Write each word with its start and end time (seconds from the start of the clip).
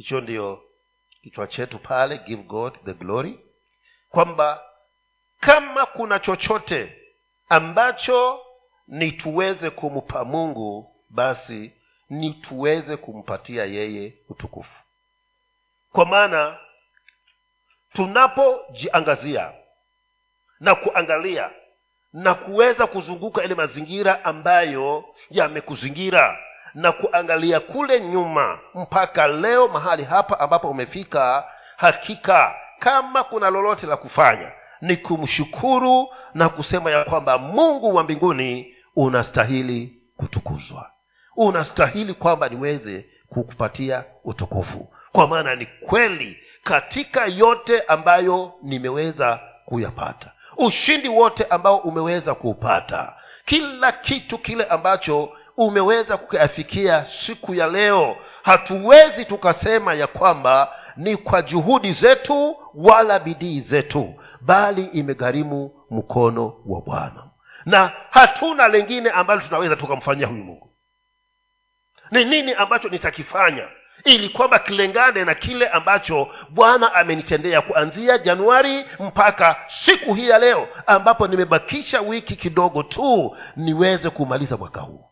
hicho 0.00 0.20
ndio 0.20 0.62
kichwa 1.22 1.46
chetu 1.46 1.78
pale 1.78 2.18
give 2.18 2.42
god 2.42 2.84
the 2.84 2.94
glory 2.94 3.40
kwamba 4.08 4.62
kama 5.40 5.86
kuna 5.86 6.18
chochote 6.18 6.96
ambacho 7.48 8.40
ni 8.86 9.12
tuweze 9.12 9.70
kumpa 9.70 10.24
mungu 10.24 10.96
basi 11.10 11.72
ni 12.10 12.34
tuweze 12.34 12.96
kumpatia 12.96 13.64
yeye 13.64 14.14
utukufu. 14.28 14.80
Kwa 15.92 16.06
maana 16.06 16.58
tunapojiangazia 17.92 19.52
na 20.60 20.74
kuangalia 20.74 21.50
na 22.12 22.34
kuweza 22.34 22.86
kuzunguka 22.86 23.44
ile 23.44 23.54
mazingira 23.54 24.24
ambayo 24.24 25.04
yamekuzingira 25.30 26.38
na 26.74 26.92
kuangalia 26.92 27.60
kule 27.60 28.00
nyuma 28.00 28.58
mpaka 28.74 29.26
leo 29.28 29.68
mahali 29.68 30.04
hapa 30.04 30.40
ambapo 30.40 30.70
umefika 30.70 31.44
hakika 31.76 32.54
kama 32.78 33.24
kuna 33.24 33.50
lolote 33.50 33.86
la 33.86 33.96
kufanya 33.96 34.52
ni 34.80 34.96
kumshukuru 34.96 36.08
na 36.34 36.48
kusema 36.48 36.90
ya 36.90 37.04
kwamba 37.04 37.38
mungu 37.38 37.94
wa 37.94 38.02
mbinguni 38.02 38.74
unastahili 38.96 40.02
kutukuzwa. 40.16 40.90
Unastahili 41.36 42.14
kwamba 42.14 42.48
niweze 42.48 43.06
kukupatia 43.28 44.04
utukufu. 44.24 44.88
Kwa 45.12 45.26
maana 45.26 45.54
ni 45.54 45.66
kweli 45.66 46.38
katika 46.64 47.26
yote 47.26 47.80
ambayo 47.80 48.52
nimeweza 48.62 49.40
kuyapata 49.64 50.32
ushindi 50.56 51.08
wote 51.08 51.44
ambao 51.44 51.76
umeweza 51.76 52.34
kuupata 52.34 53.12
kila 53.44 53.92
kitu 53.92 54.38
kile 54.38 54.64
ambacho 54.64 55.32
umeweza 55.66 56.16
kukiafikia 56.16 57.06
siku 57.26 57.54
ya 57.54 57.66
leo 57.66 58.16
hatuwezi 58.42 59.24
tukasema 59.24 59.94
ya 59.94 60.06
kwamba 60.06 60.72
ni 60.96 61.16
kwa 61.16 61.42
juhudi 61.42 61.92
zetu 61.92 62.56
wala 62.74 63.18
bidii 63.18 63.60
zetu 63.60 64.14
bali 64.40 64.84
imegharimu 64.84 65.70
mkono 65.90 66.54
wa 66.66 66.80
bwana. 66.80 67.30
Na 67.66 67.92
hatuna 68.10 68.68
lengine 68.68 69.10
ambalo 69.10 69.40
tunaweza 69.40 69.76
tukamfanyia 69.76 70.26
huyu 70.26 70.44
mungu. 70.44 70.70
Ni 72.10 72.24
nini 72.24 72.52
ambacho 72.54 72.88
nitakifanya 72.88 73.68
ili 74.04 74.28
kwamba 74.28 74.58
kilengane 74.58 75.24
na 75.24 75.34
kile 75.34 75.68
ambacho 75.68 76.28
bwana 76.50 76.94
amenitendea 76.94 77.60
kuanzia 77.60 78.18
januari 78.18 78.86
mpaka 79.00 79.56
siku 79.68 80.14
hii 80.14 80.28
ya 80.28 80.38
leo 80.38 80.68
ambapo 80.86 81.26
nimebakisha 81.28 82.00
wiki 82.00 82.36
kidogo 82.36 82.82
tu 82.82 83.36
niweze 83.56 84.10
kumaliza 84.10 84.56
mwaka 84.56 84.80
huu 84.80 85.09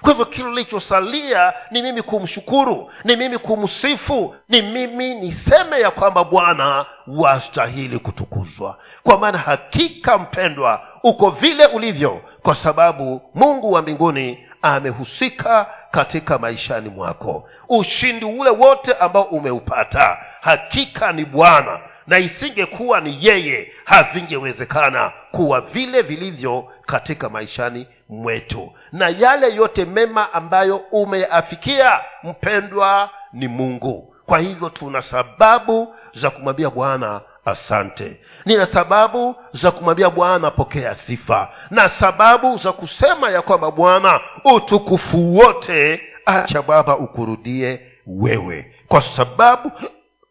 kwa 0.00 0.10
hivyo 0.10 0.24
kilichosalia 0.26 1.52
ni 1.70 1.82
mimi 1.82 2.02
kumshukuru 2.02 2.90
ni 3.04 3.16
mimi 3.16 3.38
kumsifu 3.38 4.34
ni 4.48 4.62
mimi 4.62 5.14
niseme 5.14 5.80
ya 5.80 5.90
kwamba 5.90 6.24
bwana 6.24 6.86
wastahili 7.06 7.98
kutukuzwa. 7.98 8.78
Kwa 9.02 9.18
maana 9.18 9.38
hakika 9.38 10.18
mpendwa 10.18 10.82
uko 11.02 11.30
vile 11.30 11.66
ulivyo 11.66 12.20
kwa 12.42 12.54
sababu 12.54 13.22
mungu 13.34 13.72
wa 13.72 13.82
mbinguni 13.82 14.46
amehusika 14.62 15.66
katika 15.90 16.38
maishani 16.38 16.88
mwako. 16.88 17.48
Ushindi 17.68 18.24
ule 18.24 18.50
wote 18.50 18.94
ambao 18.94 19.22
umeupata 19.22 20.18
hakika 20.40 21.12
ni 21.12 21.24
bwana 21.24 21.80
na 22.06 22.18
isingekuwa 22.18 23.00
ni 23.00 23.18
yeye 23.20 23.72
havingewezekana 23.84 25.12
kuwa 25.32 25.60
vile 25.60 26.02
vilivyo 26.02 26.68
katika 26.86 27.28
maishani 27.28 27.86
mwetu. 28.10 28.72
Na 28.92 29.08
yale 29.08 29.54
yote 29.54 29.84
mema 29.84 30.32
ambayo 30.32 30.76
umeyafikia 30.76 32.00
mpendwa 32.22 33.10
ni 33.32 33.48
mungu. 33.48 34.14
Kwa 34.26 34.38
hivyo 34.38 34.68
tuna 34.70 35.02
sababu 35.02 35.94
za 36.14 36.30
kumwambia 36.30 36.70
bwana 36.70 37.20
asante. 37.44 38.20
Nina 38.44 38.66
sababu 38.66 39.36
za 39.52 39.70
kumwambia 39.70 40.10
bwana 40.10 40.50
pokea 40.50 40.94
sifa. 40.94 41.48
Na 41.70 41.88
sababu 41.88 42.56
za 42.56 42.72
kusema 42.72 43.30
ya 43.30 43.42
kwamba 43.42 43.70
bwana 43.70 44.20
utukufu 44.44 45.36
wote 45.36 46.02
acha 46.26 46.62
baba 46.62 46.96
ukurudie 46.96 47.80
wewe. 48.06 48.74
Kwa 48.88 49.02
sababu 49.02 49.72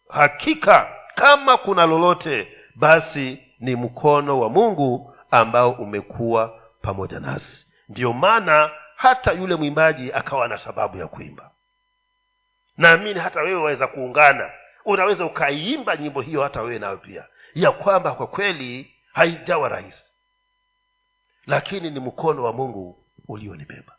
hakika 0.09 0.88
kama 1.16 1.58
kuna 1.58 1.86
lolote 1.86 2.48
basi 2.76 3.40
ni 3.59 3.76
mkono 3.76 4.40
wa 4.40 4.50
mungu 4.50 5.14
ambao 5.32 5.72
umekuwa 5.72 6.53
pamoja 6.82 7.20
nasi 7.20 7.66
ndiyo 7.90 8.14
maana 8.14 8.72
hata 8.96 9.32
yule 9.32 9.56
mwimbaji 9.56 10.14
akawa 10.14 10.48
na 10.48 10.58
sababu 10.58 10.98
ya 10.98 11.08
kuimba. 11.08 11.52
Naamini 12.78 13.20
hata 13.20 13.42
wewe 13.42 13.56
waweza 13.56 13.88
kuungana. 13.88 14.52
Unaweza 14.86 15.26
ukaiimba 15.26 15.98
nyimbo 15.98 16.22
hiyo 16.22 16.42
hata 16.44 16.62
wewe 16.62 16.80
nayo 16.80 16.98
pia. 16.98 17.28
Ya 17.54 17.72
kwamba 17.72 18.12
kwa 18.12 18.28
kweli 18.28 18.96
haijawa 19.14 19.70
rahisi. 19.70 20.14
Lakini 21.48 21.90
ni 21.92 22.00
mkono 22.00 22.44
wa 22.44 22.54
mungu 22.54 23.06
ulionibeba. 23.28 23.96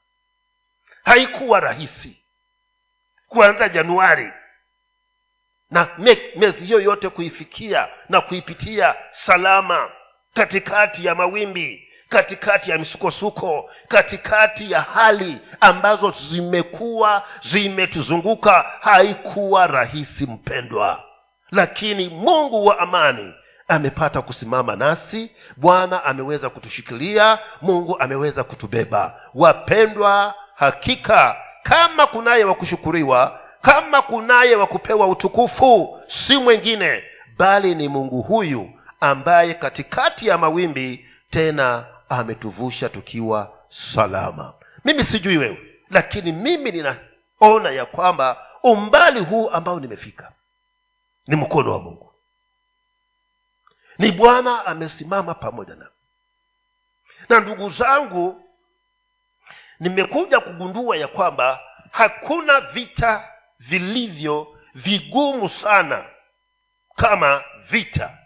Haikuwa 1.05 1.61
rahisi. 1.61 2.17
Kuanza 3.29 3.69
januari 3.69 4.33
na 5.71 5.89
mezi 6.37 6.67
hiyo 6.67 6.81
yote 6.81 7.09
kuifikia 7.09 7.89
na 8.09 8.21
kuipitia 8.21 8.95
salama 9.13 9.91
katikati 10.35 11.07
ya 11.07 11.15
mawimbi 11.15 11.90
katikati 12.11 12.71
ya 12.71 12.79
misukosuko 12.79 13.71
katikati 13.89 14.71
ya 14.73 14.81
hali 14.81 15.39
ambazo 15.61 16.15
zimekuwa 16.31 17.23
zimetuzunguka 17.43 18.67
haikuwa 18.81 19.67
rahisi 19.67 20.27
mpendwa. 20.27 21.03
Lakini 21.51 22.09
mungu 22.09 22.67
wa 22.67 22.79
amani 22.79 23.35
amepata 23.69 24.23
kusimama 24.23 24.77
nasi 24.77 25.31
bwana 25.57 26.05
ameweza 26.05 26.51
kutushikilia 26.51 27.39
mungu 27.63 27.99
ameweza 28.01 28.45
kutubeba. 28.45 29.21
Wapendwa 29.35 30.35
hakika 30.55 31.37
kama 31.63 32.07
kunaye 32.07 32.45
wa 32.45 32.55
kushukuriwa 32.55 33.41
kama 33.63 34.03
kunaye 34.03 34.57
wa 34.57 34.67
kupewa 34.67 35.07
utukufu 35.07 36.01
si 36.07 36.37
mwengine 36.37 37.03
bali 37.39 37.75
ni 37.75 37.89
mungu 37.89 38.23
huyu 38.23 38.71
ambaye 39.01 39.55
katikati 39.55 40.27
ya 40.27 40.39
mawimbi 40.39 41.07
tena 41.31 41.85
ametuvusha 42.11 42.89
tukiwa 42.89 43.59
salama. 43.69 44.55
Mimi 44.85 45.05
sijui 45.05 45.37
wewe 45.39 45.59
lakini 45.91 46.33
mimi 46.33 46.71
ninaona 46.73 47.71
ya 47.71 47.87
kwamba 47.87 48.47
umbali 48.63 49.21
huu 49.21 49.51
ambao 49.51 49.81
nimefika 49.81 50.33
ni 51.27 51.37
mkono 51.37 51.73
wa 51.73 51.79
mungu. 51.79 52.13
Ni 53.99 54.13
bwana 54.13 54.67
amesimama 54.67 55.35
pamoja 55.35 55.75
na 55.75 55.89
na 57.29 57.41
ndugu 57.41 57.71
zangu 57.71 58.43
nimekuja 59.81 60.41
kugundua 60.41 60.97
ya 60.97 61.09
kwamba 61.09 61.61
hakuna 61.91 62.61
vita 62.61 63.29
vilivyo 63.59 64.59
vigumu 64.75 65.49
sana 65.49 66.05
kama 66.97 67.45
vita 67.71 68.19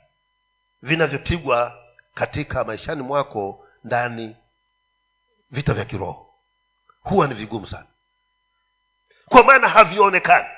vinavyopigwa 0.83 1.78
katika 2.15 2.65
maishani 2.65 3.03
mwako 3.03 3.64
ndani. 3.84 4.37
Vita 5.50 5.75
vya 5.75 5.84
kiroho. 5.84 6.34
Huwa 7.03 7.27
ni 7.27 7.34
vigumu 7.34 7.67
sana. 7.67 7.87
Kwa 9.28 9.43
maana 9.45 9.69
havionekani. 9.69 10.49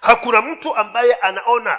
Hakuna 0.00 0.42
mtu 0.42 0.76
ambaye 0.76 1.14
anaona. 1.14 1.78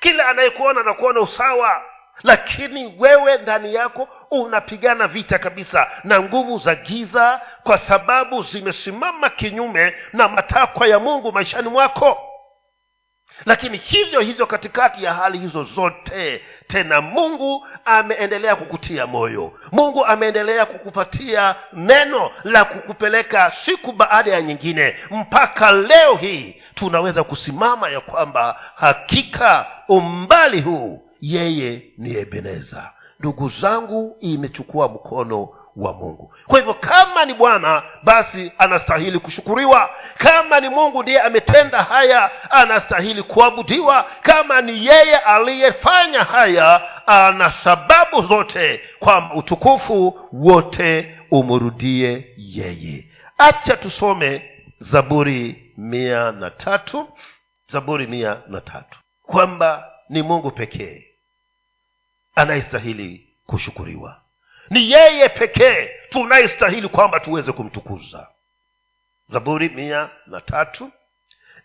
Kila 0.00 0.28
anayekuona 0.28 0.82
na 0.82 0.94
kuona 0.94 1.20
usawa. 1.20 1.82
Lakini 2.22 2.94
wewe 2.98 3.38
ndani 3.38 3.74
yako 3.74 4.08
unapigana 4.30 5.08
vita 5.08 5.38
kabisa 5.38 5.90
na 6.04 6.20
nguvu 6.20 6.58
za 6.58 6.74
giza 6.74 7.40
kwa 7.62 7.78
sababu 7.78 8.42
zimesimama 8.42 9.30
kinyume 9.30 9.96
na 10.12 10.28
matakwa 10.28 10.86
ya 10.86 10.98
mungu 10.98 11.32
maishani 11.32 11.68
mwako 11.68 12.31
lakini 13.46 13.76
hivyo 13.78 14.20
hivyo 14.20 14.46
katikati 14.46 15.04
ya 15.04 15.14
hali 15.14 15.38
hizo 15.38 15.64
zote 15.64 16.42
tena 16.66 17.00
mungu 17.00 17.66
ameendelea 17.84 18.56
kukutia 18.56 19.06
moyo. 19.06 19.52
Mungu 19.72 20.04
ameendelea 20.06 20.66
kukupatia 20.66 21.54
neno 21.72 22.30
la 22.44 22.64
kukupeleka 22.64 23.52
siku 23.64 23.92
baada 23.92 24.30
ya 24.32 24.42
nyingine. 24.42 24.96
Mpaka 25.10 25.72
leo 25.72 26.14
hii 26.14 26.56
tunaweza 26.74 27.24
kusimama 27.24 27.88
ya 27.88 28.00
kwamba 28.00 28.60
hakika 28.76 29.66
umbali 29.88 30.60
huu 30.60 31.02
yeye 31.20 31.82
ni 31.98 32.16
ebeneza. 32.16 32.92
Ndugu 33.20 33.48
zangu 33.48 34.16
imechukua 34.20 34.88
mkono 34.88 35.48
wa 35.76 35.92
mungu. 35.92 36.34
Kwa 36.46 36.58
hivyo 36.58 36.74
kama 36.74 37.24
ni 37.24 37.34
bwana 37.34 37.82
basi 38.02 38.52
anastahili 38.58 39.18
kushukuriwa. 39.18 39.90
Kama 40.18 40.60
ni 40.60 40.68
mungu 40.68 41.02
ndiye 41.02 41.20
ametenda 41.20 41.82
haya 41.82 42.50
anastahili 42.50 43.22
kuabudiwa. 43.22 44.06
Kama 44.22 44.60
ni 44.60 44.86
yeye 44.86 45.16
aliyefanya 45.16 46.24
haya 46.24 46.80
ana 47.06 47.50
sababu 47.52 48.22
zote 48.26 48.80
kwamba 48.98 49.34
utukufu 49.34 50.28
wote 50.32 51.18
umrudie 51.30 52.34
yeye. 52.36 53.08
Acha 53.38 53.76
tusome 53.76 54.50
zaburi 54.80 55.72
mia 55.76 56.32
na 56.32 56.50
tatu. 56.50 57.08
Zaburi 57.72 58.06
mia 58.06 58.36
na 58.48 58.60
tatu. 58.60 58.98
Kwamba 59.22 59.88
ni 60.08 60.22
mungu 60.22 60.50
pekee 60.50 61.04
anayestahili 62.34 63.28
kushukuriwa 63.46 64.21
ni 64.72 64.90
yeye 64.90 65.28
pekee 65.28 65.90
tunayestahili 66.10 66.88
kwamba 66.88 67.20
tuweze 67.20 67.52
kumtukuza. 67.52 68.28
Zaburi 69.28 69.68
mia 69.68 70.10
na 70.26 70.40
tatu. 70.40 70.92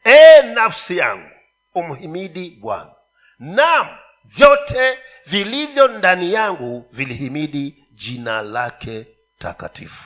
E 0.04 0.42
nafsi 0.42 0.98
yangu 0.98 1.30
umhimidi 1.75 2.50
bwana. 2.62 2.92
Nam 3.39 3.88
vyote 4.25 5.00
vilivyo 5.25 5.88
ndani 5.88 6.33
yangu 6.33 6.86
vilihimidi 6.92 7.86
jina 7.92 8.42
lake 8.42 9.07
takatifu. 9.39 10.03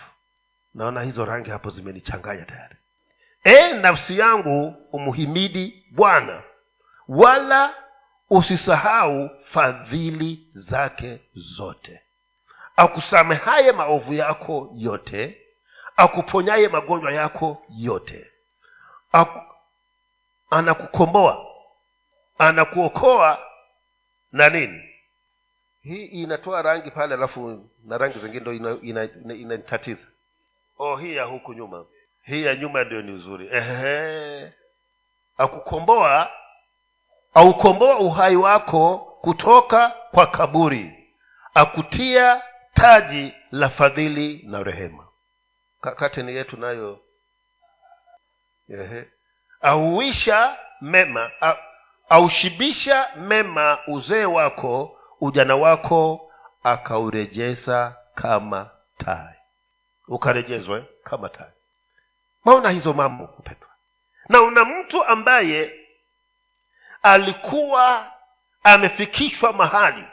Naona 0.74 1.02
hizo 1.02 1.26
rangi 1.26 1.50
hapo 1.50 1.70
zimenichanganya 1.70 2.46
tayari. 2.46 2.76
E 3.44 3.74
nafsi 3.74 4.20
yangu 4.20 4.76
umhimidi 4.92 5.86
bwana. 5.92 6.44
Wala 7.08 7.74
usisahau 8.30 9.30
fadhili 9.44 10.48
zake 10.56 11.20
zote 11.34 12.02
akusamehaye 12.76 13.72
maovu 13.72 14.14
yako 14.14 14.72
yote. 14.78 15.38
Akuponyaye 15.98 16.68
magonjwa 16.68 17.12
yako 17.12 17.64
yote. 17.78 18.28
Aku, 19.12 19.40
anakukomboa 20.50 21.46
anakuokoa 22.38 23.40
na 24.32 24.50
nini? 24.50 24.82
Hii 25.84 26.06
inatoa 26.06 26.62
rangi 26.62 26.92
pale 26.92 27.14
alafu 27.14 27.70
na 27.84 27.98
rangi 27.98 28.20
zingine 28.20 28.40
ndo 28.40 28.54
inatatiza 28.54 29.24
ina, 29.26 29.34
ina, 29.34 29.56
ina 29.56 29.98
oh 30.80 30.96
hii 30.96 31.16
ya 31.16 31.24
huku 31.24 31.54
nyuma. 31.54 31.86
Hii 32.24 32.44
ya 32.46 32.56
nyuma 32.56 32.84
ndio 32.84 33.02
ni 33.02 33.12
uzuri. 33.12 33.50
Ehe. 33.54 34.54
akukomboa 35.38 36.32
aukomboa 37.34 38.00
uhai 38.00 38.36
wako 38.36 38.98
kutoka 39.22 39.90
kwa 39.90 40.28
kaburi. 40.28 41.10
Akutia 41.54 42.42
taji 42.74 43.34
la 43.52 43.70
fadhili 43.70 44.42
na 44.46 44.64
rehema. 44.64 45.08
Kateni 45.82 46.36
yetu 46.36 46.58
nayo 46.58 47.00
Ehe. 48.70 49.12
auisha 49.62 50.58
mema 50.82 51.32
aushibisha 52.10 53.10
mema 53.16 53.80
uzee 53.88 54.26
wako 54.26 55.00
ujana 55.22 55.56
wako 55.56 56.32
akaurejeza 56.64 57.98
kama 58.16 58.70
tai. 58.98 59.36
Ukarejezwe 60.08 60.86
kama 61.04 61.30
tai. 61.30 61.52
Maona 62.46 62.70
hizo 62.70 62.94
mambo 62.94 63.24
mpendwa. 63.40 63.70
Na 64.30 64.42
una 64.42 64.66
mtu 64.66 65.04
ambaye 65.06 65.74
alikuwa 67.04 68.12
amefikishwa 68.64 69.54
mahali 69.54 70.04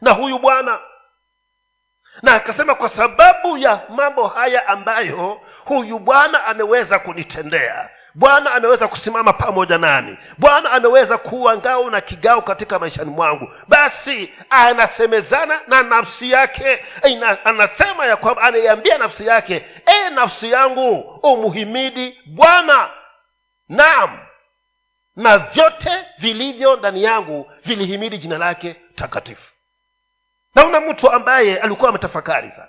na 0.00 0.10
huyu 0.10 0.38
bwana 0.38 0.80
na 2.22 2.34
akasema 2.34 2.74
kwa 2.74 2.88
sababu 2.90 3.58
ya 3.58 3.80
mambo 3.88 4.28
haya 4.28 4.68
ambayo 4.68 5.40
huyu 5.64 5.98
bwana 5.98 6.44
ameweza 6.46 6.98
kunitendea 6.98 7.88
bwana 8.14 8.52
ameweza 8.54 8.88
kusimama 8.88 9.32
pamoja 9.32 9.78
nani 9.78 10.18
bwana 10.38 10.70
ameweza 10.72 11.18
kuwa 11.18 11.56
ngao 11.56 11.90
na 11.90 12.00
kigao 12.00 12.42
katika 12.42 12.78
maishani 12.78 13.10
mwangu 13.10 13.50
basi 13.68 14.32
anasemezana 14.50 15.60
na 15.66 15.82
nafsi 15.82 16.30
yake 16.30 16.84
ina, 17.08 17.44
anasema 17.44 18.06
ya 18.06 18.16
kwamba 18.16 18.42
anaiambia 18.42 18.98
nafsi 18.98 19.26
yake 19.26 19.66
e 19.86 20.10
nafsi 20.10 20.50
yangu 20.50 20.98
umuhimidi 21.22 22.18
bwana 22.26 22.90
naam 23.68 24.18
na 25.16 25.38
vyote 25.38 25.90
vilivyo 26.18 26.76
ndani 26.76 27.02
yangu 27.04 27.50
vilihimidi 27.64 28.18
jina 28.18 28.38
lake 28.38 28.76
takatifu 28.94 29.51
naona 30.54 30.80
mtu 30.80 31.10
ambaye 31.12 31.58
alikuwa 31.58 31.88
ametafakari 31.90 32.50
sana. 32.50 32.68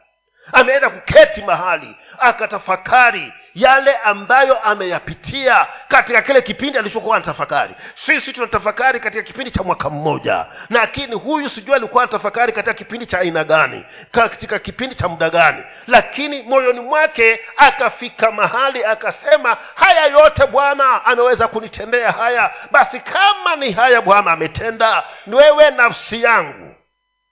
Ameenda 0.53 0.89
kuketi 0.89 1.41
mahali 1.41 1.95
akatafakari 2.19 3.33
yale 3.55 3.95
ambayo 3.97 4.59
ameyapitia 4.59 5.67
katika 5.87 6.21
kile 6.21 6.41
kipindi 6.41 6.77
alichokuwa 6.77 7.15
anatafakari. 7.17 7.75
Sisi 7.95 8.33
tunatafakari 8.33 8.99
katika 8.99 9.23
kipindi 9.23 9.51
cha 9.51 9.63
mwaka 9.63 9.89
mmoja. 9.89 10.45
Lakini 10.69 11.15
huyu 11.15 11.49
sijui 11.49 11.75
alikuwa 11.75 12.03
anatafakari 12.03 12.53
katika 12.53 12.73
kipindi 12.73 13.05
cha 13.05 13.19
aina 13.19 13.43
gani 13.43 13.85
katika 14.11 14.59
kipindi 14.59 14.95
cha 14.95 15.07
muda 15.07 15.29
gani. 15.29 15.63
Lakini 15.87 16.41
moyoni 16.41 16.79
mwake 16.79 17.39
akafika 17.57 18.31
mahali 18.31 18.83
akasema 18.85 19.57
haya 19.75 20.05
yote 20.05 20.45
bwana 20.47 21.05
ameweza 21.05 21.47
kunitendea 21.47 22.11
haya 22.11 22.51
basi 22.71 22.99
kama 22.99 23.55
ni 23.55 23.71
haya 23.71 24.01
bwana 24.01 24.31
ametenda 24.31 25.03
wewe 25.27 25.71
nafsi 25.71 26.23
yangu 26.23 26.72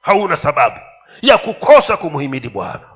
hauna 0.01 0.38
sababu 0.38 0.80
ya 1.21 1.38
kukosa 1.38 1.98
kumhimidi 1.98 2.50
bwana. 2.50 2.88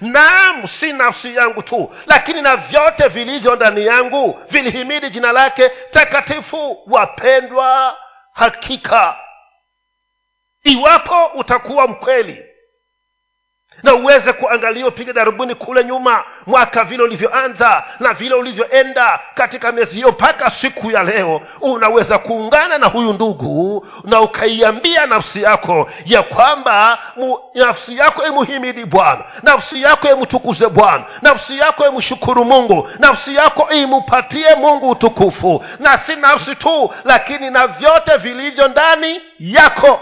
Naam 0.00 0.66
si 0.68 0.92
nafsi 0.92 1.36
yangu 1.36 1.62
tu 1.62 1.94
lakini 2.06 2.42
na 2.42 2.56
vyote 2.56 3.08
vilivyo 3.08 3.56
ndani 3.56 3.86
yangu 3.86 4.40
vilihimidi 4.50 5.10
jina 5.10 5.32
lake 5.32 5.68
takatifu. 5.90 6.78
Wapendwa 6.86 7.96
hakika 8.32 9.16
iwapo 10.64 11.26
utakuwa 11.26 11.88
mkweli 11.88 12.44
na 13.82 13.94
uweze 13.94 14.32
kuangalia 14.32 14.86
upige 14.86 15.12
darubuni 15.12 15.54
kule 15.54 15.84
nyuma 15.84 16.24
mwaka 16.46 16.84
vile 16.84 17.02
ulivyoanza 17.02 17.84
na 18.00 18.12
vile 18.14 18.34
ulivyoenda 18.34 19.20
katika 19.34 19.72
miezi 19.72 19.94
hiyo 19.94 20.08
mpaka 20.08 20.50
siku 20.50 20.90
ya 20.90 21.02
leo. 21.02 21.40
Unaweza 21.60 22.18
kuungana 22.18 22.78
na 22.78 22.86
huyu 22.86 23.12
ndugu 23.12 23.86
na 24.04 24.20
ukaiambia 24.20 25.06
nafsi 25.06 25.42
yako 25.42 25.90
ya 26.04 26.22
kwamba 26.22 26.98
mu, 27.16 27.38
nafsi 27.54 27.96
yako 27.96 28.26
imuhimidi 28.26 28.84
bwana 28.84 29.24
nafsi 29.42 29.82
yako 29.82 30.08
imtukuze 30.08 30.68
bwana 30.68 31.04
nafsi 31.22 31.58
yako 31.58 31.86
imshukuru 31.88 32.44
mungu 32.44 32.88
nafsi 32.98 33.34
yako 33.34 33.68
imupatie 33.70 34.54
mungu 34.54 34.90
utukufu. 34.90 35.64
Na 35.78 35.98
si 35.98 36.16
nafsi 36.16 36.56
tu 36.56 36.90
lakini 37.04 37.50
na 37.50 37.66
vyote 37.66 38.16
vilivyo 38.16 38.68
ndani 38.68 39.20
yako. 39.38 40.00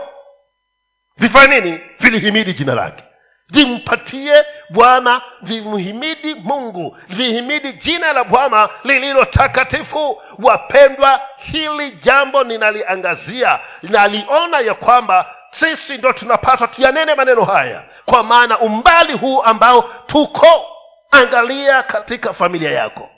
Vifanye 1.17 1.61
nini? 1.61 1.81
Vilihimidi 2.01 2.53
jina 2.55 2.75
lake 2.75 3.05
vimpatie 3.51 4.45
bwana 4.71 5.23
vimhimidi 5.43 6.35
mungu 6.35 6.97
vihimidi 7.09 7.73
jina 7.73 8.13
la 8.13 8.25
bwana 8.25 8.69
lililo 8.85 9.25
takatifu 9.25 10.23
wapendwa 10.39 11.21
hili 11.37 11.91
jambo 11.91 12.45
ninaliangazia 12.45 13.61
naliona 13.83 14.61
ya 14.61 14.75
kwamba 14.75 15.35
sisi 15.51 15.99
ndo 15.99 16.13
tunapaswa 16.13 16.69
tuyanene 16.69 17.15
maneno 17.15 17.45
haya 17.45 17.85
kwa 18.05 18.23
maana 18.23 18.59
umbali 18.59 19.13
huu 19.13 19.43
ambao 19.43 19.83
tuko 20.07 20.67
angalia 21.11 21.83
katika 21.83 22.35
familia 22.35 22.71
yako 22.71 23.11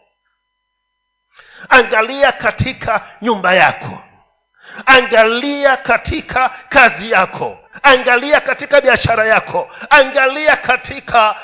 angalia 1.69 2.33
katika 2.33 3.00
nyumba 3.23 3.54
yako 3.54 3.99
angalia 4.87 5.77
katika 5.77 6.50
kazi 6.69 7.11
yako. 7.11 7.59
Angalia 7.83 8.41
katika 8.41 8.81
biashara 8.81 9.25
yako. 9.25 9.69
Angalia 9.91 10.57
katika 10.57 11.35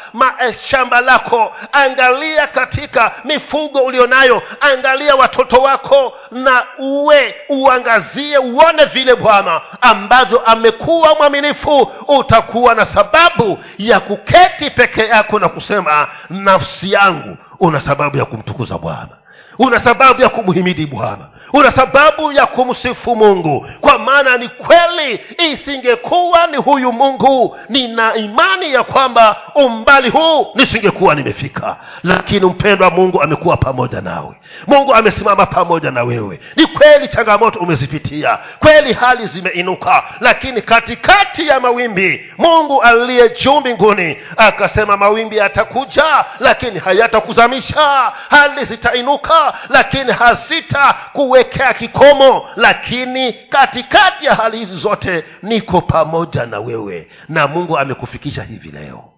shamba 0.68 1.00
lako. 1.00 1.56
Angalia 1.73 2.47
katika 2.47 3.12
mifugo 3.25 3.78
ulionayo. 3.80 4.42
Angalia 4.61 5.16
watoto 5.16 5.56
wako 5.62 6.12
na 6.30 6.64
uwe 6.78 7.35
uangazie 7.49 8.38
uone 8.38 8.85
vile 8.85 9.14
bwana 9.14 9.61
ambavyo 9.80 10.38
amekuwa 10.40 11.14
mwaminifu. 11.14 11.92
Utakuwa 12.09 12.75
na 12.75 12.87
sababu 12.87 13.59
ya 13.78 14.00
kuketi 14.00 14.71
peke 14.71 15.06
yako 15.06 15.38
na 15.38 15.49
kusema 15.49 16.09
nafsi 16.30 16.92
yangu 16.92 17.37
una 17.61 17.80
sababu 17.80 18.16
ya 18.16 18.25
kumtukuza 18.25 18.78
bwana 18.78 19.09
una 19.58 19.80
sababu 19.80 20.22
ya 20.22 20.28
kumhimidi 20.28 20.86
bwana. 20.86 21.28
Una 21.52 21.70
sababu 21.72 22.32
ya 22.32 22.46
kumsifu 22.46 23.16
mungu. 23.16 23.66
Kwa 23.80 23.98
maana 23.98 24.36
ni 24.36 24.48
kweli 24.48 25.20
isingekuwa 25.52 26.46
ni 26.46 26.56
huyu 26.56 26.92
mungu 26.92 27.56
nina 27.68 28.14
imani 28.14 28.72
ya 28.75 28.82
kwamba 28.82 29.36
umbali 29.54 30.08
huu 30.08 30.46
nisingekuwa 30.54 31.14
nimefika. 31.14 31.76
Lakini 32.02 32.46
mpendwa 32.46 32.90
mungu 32.90 33.22
amekuwa 33.22 33.56
pamoja 33.56 34.00
nawe. 34.00 34.34
Mungu 34.66 34.94
amesimama 34.94 35.46
pamoja 35.46 35.90
na 35.90 36.02
wewe. 36.02 36.40
Ni 36.56 36.66
kweli 36.66 37.08
changamoto 37.08 37.58
umezipitia. 37.58 38.38
Kweli 38.58 38.92
hali 38.92 39.26
zimeinuka. 39.26 40.02
Lakini 40.20 40.62
katikati 40.62 41.48
ya 41.48 41.60
mawimbi 41.60 42.32
mungu 42.38 42.82
aliye 42.82 43.28
juu 43.28 43.60
mbinguni 43.60 44.16
akasema 44.36 44.96
mawimbi 44.96 45.36
yatakuja 45.36 46.25
lakini 46.40 46.78
hayatakuzamisha 46.78 48.12
hali 48.30 48.64
zitainuka 48.64 49.45
lakini 49.68 50.12
hazita 50.12 50.94
kuwekea 51.12 51.74
kikomo 51.74 52.48
lakini 52.56 53.32
katikati 53.32 54.26
ya 54.26 54.34
hali 54.34 54.58
hizi 54.58 54.76
zote 54.76 55.24
niko 55.42 55.80
pamoja 55.80 56.46
na 56.46 56.60
wewe 56.60 57.10
na 57.28 57.46
mungu 57.46 57.78
amekufikisha 57.78 58.42
hivi 58.42 58.70
leo. 58.70 59.12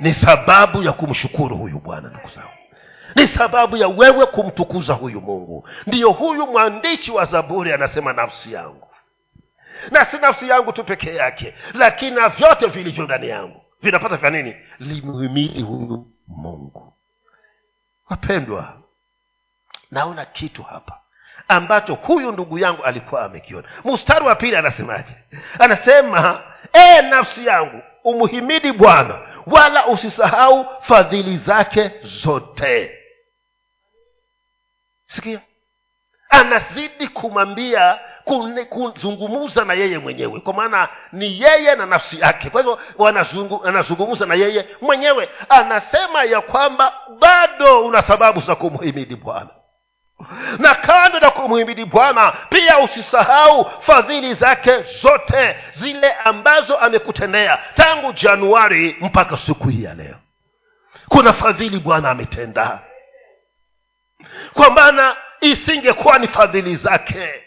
Ni 0.00 0.14
sababu 0.14 0.82
ya 0.82 0.92
kumshukuru 0.92 1.56
huyu 1.56 1.78
bwana 1.78 2.08
ndugu 2.08 2.28
ni 3.14 3.28
sababu 3.28 3.76
ya 3.76 3.88
wewe 3.88 4.26
kumtukuza 4.26 4.92
huyu 4.94 5.20
mungu. 5.20 5.68
Ndiyo 5.86 6.10
huyu 6.10 6.46
mwandishi 6.46 7.10
wa 7.10 7.24
zaburi 7.24 7.72
anasema 7.72 8.12
nafsi 8.12 8.52
yangu. 8.52 8.86
Na 9.90 10.04
si 10.04 10.18
nafsi 10.18 10.48
yangu 10.48 10.72
tu 10.72 10.84
pekee 10.84 11.14
yake 11.14 11.54
lakini 11.74 12.10
na 12.10 12.28
vyote 12.28 12.66
vilivyo 12.66 13.04
ndani 13.04 13.28
yangu. 13.28 13.60
Vinapata 13.82 14.16
vya 14.16 14.30
nini? 14.30 14.56
Limhimidi 14.78 15.62
huyu 15.62 16.06
mungu. 16.28 16.94
Wapendwa 18.10 18.82
naona 19.90 20.24
kitu 20.24 20.62
hapa 20.62 21.00
ambacho 21.48 21.94
huyu 21.94 22.32
ndugu 22.32 22.58
yangu 22.58 22.82
alikuwa 22.84 23.24
amekiona. 23.24 23.68
Mstari 23.84 24.24
wa 24.24 24.34
pili 24.34 24.56
anasemaje? 24.56 25.14
Anasema 25.58 26.42
ee 26.74 27.02
nafsi 27.02 27.46
yangu 27.46 27.82
umhimidi 28.04 28.72
bwana 28.72 29.18
wala 29.46 29.86
usisahau 29.86 30.66
fadhili 30.80 31.36
zake 31.38 31.90
zote. 32.02 32.98
Sikia? 35.08 35.40
Anazidi 36.28 37.08
kumwambia 37.08 37.98
kuzungumuza 38.68 39.64
na 39.64 39.74
yeye 39.74 39.98
mwenyewe 39.98 40.40
kwa 40.40 40.54
maana 40.54 40.88
ni 41.12 41.40
yeye 41.40 41.74
na 41.74 41.86
nafsi 41.86 42.20
yake. 42.20 42.50
Kwa 42.50 42.60
hivyo 42.60 42.78
anazungumza 43.64 44.26
na 44.26 44.34
yeye 44.34 44.68
mwenyewe. 44.80 45.28
Anasema 45.48 46.24
ya 46.24 46.40
kwamba 46.40 46.92
bado 47.18 47.84
una 47.86 48.02
sababu 48.02 48.40
za 48.40 48.54
kumhimidi 48.54 49.16
bwana 49.16 49.48
na 50.58 50.74
kando 50.74 51.20
na 51.20 51.30
kumhimidi 51.30 51.84
bwana 51.84 52.32
pia 52.48 52.78
usisahau 52.78 53.70
fadhili 53.80 54.34
zake 54.34 54.82
zote 55.02 55.56
zile 55.72 56.12
ambazo 56.12 56.76
amekutendea 56.78 57.58
tangu 57.74 58.12
januari 58.12 58.96
mpaka 59.00 59.36
siku 59.36 59.68
hii 59.68 59.82
ya 59.82 59.94
leo. 59.94 60.16
Kuna 61.08 61.32
fadhili 61.32 61.78
bwana 61.78 62.10
ametenda. 62.10 62.80
Kwa 64.54 64.70
maana 64.70 65.16
isingekuwa 65.40 66.18
ni 66.18 66.28
fadhili 66.28 66.76
zake 66.76 67.44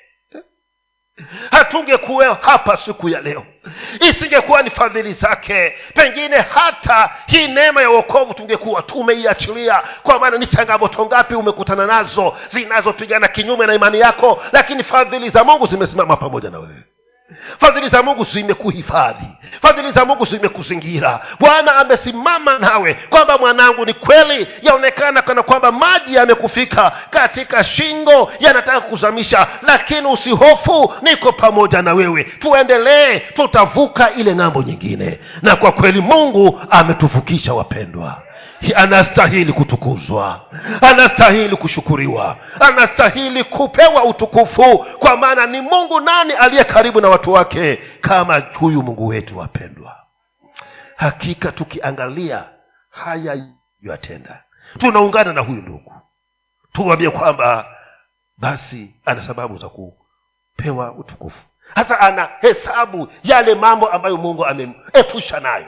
hatungekuwa 1.52 2.38
hapa 2.42 2.78
siku 2.78 3.10
ya 3.10 3.22
leo. 3.22 3.46
Isingekuwa 4.10 4.62
ni 4.62 4.70
fadhili 4.70 5.14
zake. 5.14 5.74
Pengine 5.94 6.38
hata 6.38 7.10
hii 7.28 7.48
neema 7.48 7.82
ya 7.82 7.90
uokovu 7.92 8.34
tungekuwa 8.34 8.82
tumeiachilia. 8.82 9.82
Kwa 10.04 10.20
maana 10.20 10.38
ni 10.38 10.48
changamoto 10.48 11.06
ngapi 11.06 11.36
umekutana 11.36 11.86
nazo 11.86 12.38
zinazopigana 12.52 13.28
kinyume 13.28 13.66
na 13.66 13.74
imani 13.74 14.00
yako 14.00 14.44
lakini 14.52 14.84
fadhili 14.84 15.30
za 15.30 15.44
mungu 15.44 15.68
zimesimama 15.68 16.18
pamoja 16.18 16.50
na 16.50 16.60
wewe 16.60 16.84
fadhili 17.60 17.88
za 17.90 18.04
mungu 18.04 18.24
zimekuhifadhi. 18.24 19.26
Fadhili 19.62 19.92
za 19.92 20.06
mungu 20.06 20.26
zimekuzingira. 20.26 21.20
Bwana 21.40 21.76
amesimama 21.76 22.60
nawe 22.60 22.94
kwamba 23.10 23.38
mwanangu 23.38 23.86
ni 23.86 23.94
kweli 23.94 24.48
yaonekana 24.62 25.22
kana 25.22 25.44
kwamba 25.44 25.72
maji 25.72 26.16
yamekufika 26.16 26.92
katika 27.10 27.64
shingo 27.64 28.32
yanataka 28.40 28.82
kuzamisha 28.82 29.48
lakini 29.62 30.08
usihofu 30.08 30.94
niko 31.02 31.32
pamoja 31.32 31.82
na 31.82 31.94
wewe. 31.94 32.24
Tuendelee 32.24 33.20
tutavuka 33.20 34.12
ile 34.14 34.36
ng'ambo 34.36 34.62
nyingine. 34.64 35.20
Na 35.42 35.56
kwa 35.56 35.72
kweli 35.72 36.02
mungu 36.02 36.62
ametuvukisha 36.70 37.54
wapendwa 37.54 38.22
anastahili 38.72 39.54
kutukuzwa 39.54 40.42
anastahili 40.82 41.56
kushukuriwa 41.56 42.38
anastahili 42.60 43.44
kupewa 43.44 44.04
utukufu 44.04 44.78
kwa 45.00 45.18
maana 45.18 45.46
ni 45.46 45.62
mungu 45.62 46.00
nani 46.00 46.34
aliye 46.34 46.64
karibu 46.64 47.02
na 47.02 47.10
watu 47.10 47.32
wake 47.34 47.76
kama 48.02 48.40
huyu 48.40 48.82
mungu 48.84 49.08
wetu 49.08 49.38
wapendwa? 49.38 49.96
Hakika 50.96 51.52
tukiangalia 51.52 52.44
haya 52.90 53.46
yatenda 53.82 54.44
tunaungana 54.80 55.34
na 55.34 55.42
huyu 55.42 55.62
ndugu. 55.62 55.94
Tumwambie 56.74 57.10
kwamba 57.10 57.66
basi 58.38 58.96
ana 59.06 59.22
sababu 59.22 59.58
za 59.58 59.70
kupewa 59.70 60.92
utukufu. 60.94 61.40
Hasa 61.76 62.00
ana 62.00 62.30
hesabu 62.42 63.08
yale 63.24 63.56
mambo 63.56 63.88
ambayo 63.90 64.18
mungu 64.18 64.46
amemepusha 64.46 65.40
nayo 65.40 65.68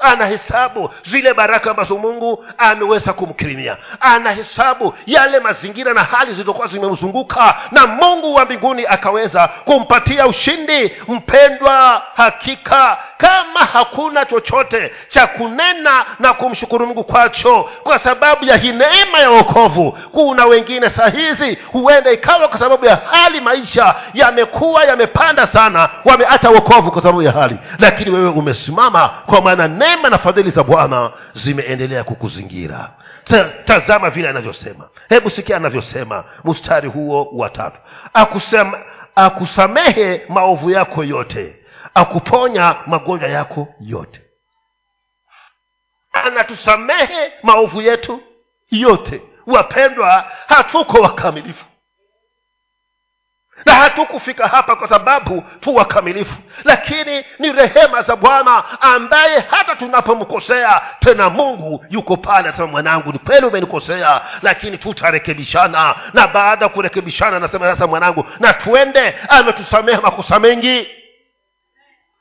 anahesabu 0.00 0.90
zile 1.02 1.34
baraka 1.34 1.70
ambazo 1.70 1.98
mungu 1.98 2.44
ameweza 2.58 3.12
kumkirimia. 3.12 3.76
Anahesabu 4.00 4.94
yale 5.06 5.40
mazingira 5.40 5.94
na 5.94 6.04
hali 6.04 6.30
zilizokuwa 6.30 6.66
zimemzunguka 6.68 7.54
na 7.70 7.86
mungu 7.86 8.34
wa 8.34 8.44
mbinguni 8.44 8.86
akaweza 8.86 9.48
kumpatia 9.48 10.26
ushindi. 10.26 10.92
Mpendwa 11.08 12.02
hakika 12.16 12.98
kama 13.20 13.60
hakuna 13.72 14.24
chochote 14.24 14.92
cha 15.08 15.26
kunena 15.26 16.06
na 16.18 16.32
kumshukuru 16.32 16.86
mungu 16.86 17.04
kwacho 17.04 17.68
kwa 17.82 17.98
sababu 17.98 18.44
ya 18.44 18.56
hii 18.56 18.72
neema 18.72 19.18
ya 19.20 19.30
wokovu. 19.30 19.92
Kuna 20.12 20.46
wengine 20.46 20.90
saa 20.90 21.08
hizi 21.08 21.58
huenda 21.72 22.10
ikawa 22.12 22.48
kwa 22.48 22.58
sababu 22.58 22.86
ya 22.86 22.96
hali 23.10 23.40
maisha 23.40 23.94
yamekuwa 24.14 24.84
yamepanda 24.84 25.46
sana 25.46 25.88
wameacha 26.04 26.50
wokovu 26.50 26.90
kwa 26.92 27.02
sababu 27.02 27.22
ya 27.22 27.32
hali. 27.32 27.56
Lakini 27.78 28.10
wewe 28.10 28.28
umesimama 28.28 29.08
kwa 29.08 29.40
maana 29.40 29.68
neema 29.68 30.08
na 30.10 30.18
fadhili 30.18 30.50
za 30.50 30.62
bwana 30.62 31.10
zimeendelea 31.34 32.04
kukuzingira. 32.04 32.90
Tazama 33.64 34.10
vile 34.10 34.28
anavyosema. 34.28 34.84
Hebu 35.08 35.30
sikia 35.30 35.56
anavyosema 35.56 36.24
mstari 36.44 36.88
huo 36.88 37.28
wa 37.32 37.50
tatu. 37.50 37.76
Akusamehe 39.14 40.22
maovu 40.28 40.70
yako 40.70 41.04
yote 41.04 41.56
akuponya 41.94 42.76
magonjwa 42.86 43.28
yako 43.28 43.68
yote. 43.80 44.20
Anatusamehe 46.12 47.32
maovu 47.42 47.82
yetu 47.82 48.22
yote. 48.70 49.22
Wapendwa 49.46 50.30
hatuko 50.48 51.00
wakamilifu. 51.00 51.64
Na 53.66 53.74
hatukufika 53.74 54.48
hapa 54.48 54.76
kwa 54.76 54.88
sababu 54.88 55.44
tu 55.60 55.76
wakamilifu. 55.76 56.34
Lakini 56.64 57.24
ni 57.38 57.52
rehema 57.52 58.02
za 58.02 58.16
bwana 58.16 58.80
ambaye 58.80 59.40
hata 59.50 59.76
tunapomkosea 59.76 60.80
tena 61.00 61.30
mungu 61.30 61.84
yuko 61.90 62.16
pale. 62.16 62.48
Anasema 62.48 62.66
mwanangu 62.66 63.12
ni 63.12 63.18
kweli 63.18 63.46
umenikosea 63.46 64.20
lakini 64.42 64.78
tutarekebishana. 64.78 65.94
Na 66.12 66.26
baada 66.28 66.64
ya 66.64 66.68
kurekebishana 66.68 67.36
anasema 67.36 67.66
sasa 67.72 67.86
mwanangu 67.86 68.26
na 68.38 68.52
tuende 68.52 69.16
ametusamehe 69.28 69.98
makosa 70.00 70.38
mengi 70.38 70.88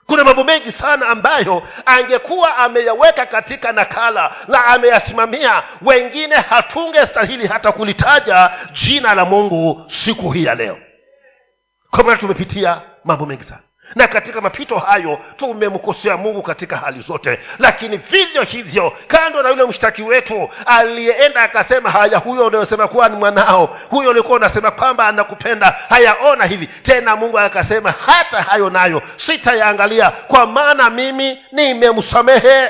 kuna 0.10 0.24
mambo 0.24 0.44
mengi 0.44 0.72
sana 0.72 1.08
ambayo 1.08 1.64
angekuwa 1.86 2.58
ameyaweka 2.58 3.26
katika 3.26 3.72
nakala 3.72 4.32
na 4.48 4.66
ameyasimamia 4.66 5.64
wengine 5.82 6.36
hatungestahili 6.36 7.48
hata 7.48 7.72
kulitaja 7.72 8.52
jina 8.72 9.16
la 9.16 9.26
mungu 9.26 9.86
siku 9.88 10.32
hii 10.32 10.44
ya 10.44 10.56
leo. 10.56 10.78
Kwa 11.92 12.04
maana 12.04 12.18
tumepitia 12.18 12.82
mambo 13.06 13.26
mengi 13.26 13.44
sana 13.44 13.62
na 13.96 14.08
katika 14.08 14.42
mapito 14.42 14.78
hayo 14.78 15.20
tumemkosea 15.38 16.18
mungu 16.18 16.42
katika 16.42 16.78
hali 16.78 17.02
zote. 17.02 17.40
Lakini 17.60 17.98
vivyo 17.98 18.42
hivyo 18.44 18.94
kando 19.08 19.44
na 19.44 19.50
yule 19.50 19.66
mshtaki 19.66 20.04
wetu 20.04 20.50
aliyeenda 20.66 21.42
akasema 21.42 21.90
haya 21.92 22.18
huyo 22.18 22.46
unayosema 22.48 22.88
kuwa 22.88 23.10
ni 23.10 23.16
mwanao 23.16 23.78
huyo 23.90 24.10
ulikuwa 24.10 24.38
unasema 24.38 24.72
kwamba 24.72 25.08
anakupenda. 25.08 25.76
Hayaona 25.90 26.46
hivi. 26.46 26.68
Tena 26.68 27.16
mungu 27.16 27.40
akasema 27.40 27.92
hata 28.06 28.42
hayo 28.42 28.70
nayo 28.70 29.02
sitayaangalia 29.18 30.10
kwa 30.12 30.46
maana 30.46 30.90
mimi 30.90 31.38
nimemsamehe. 31.52 32.70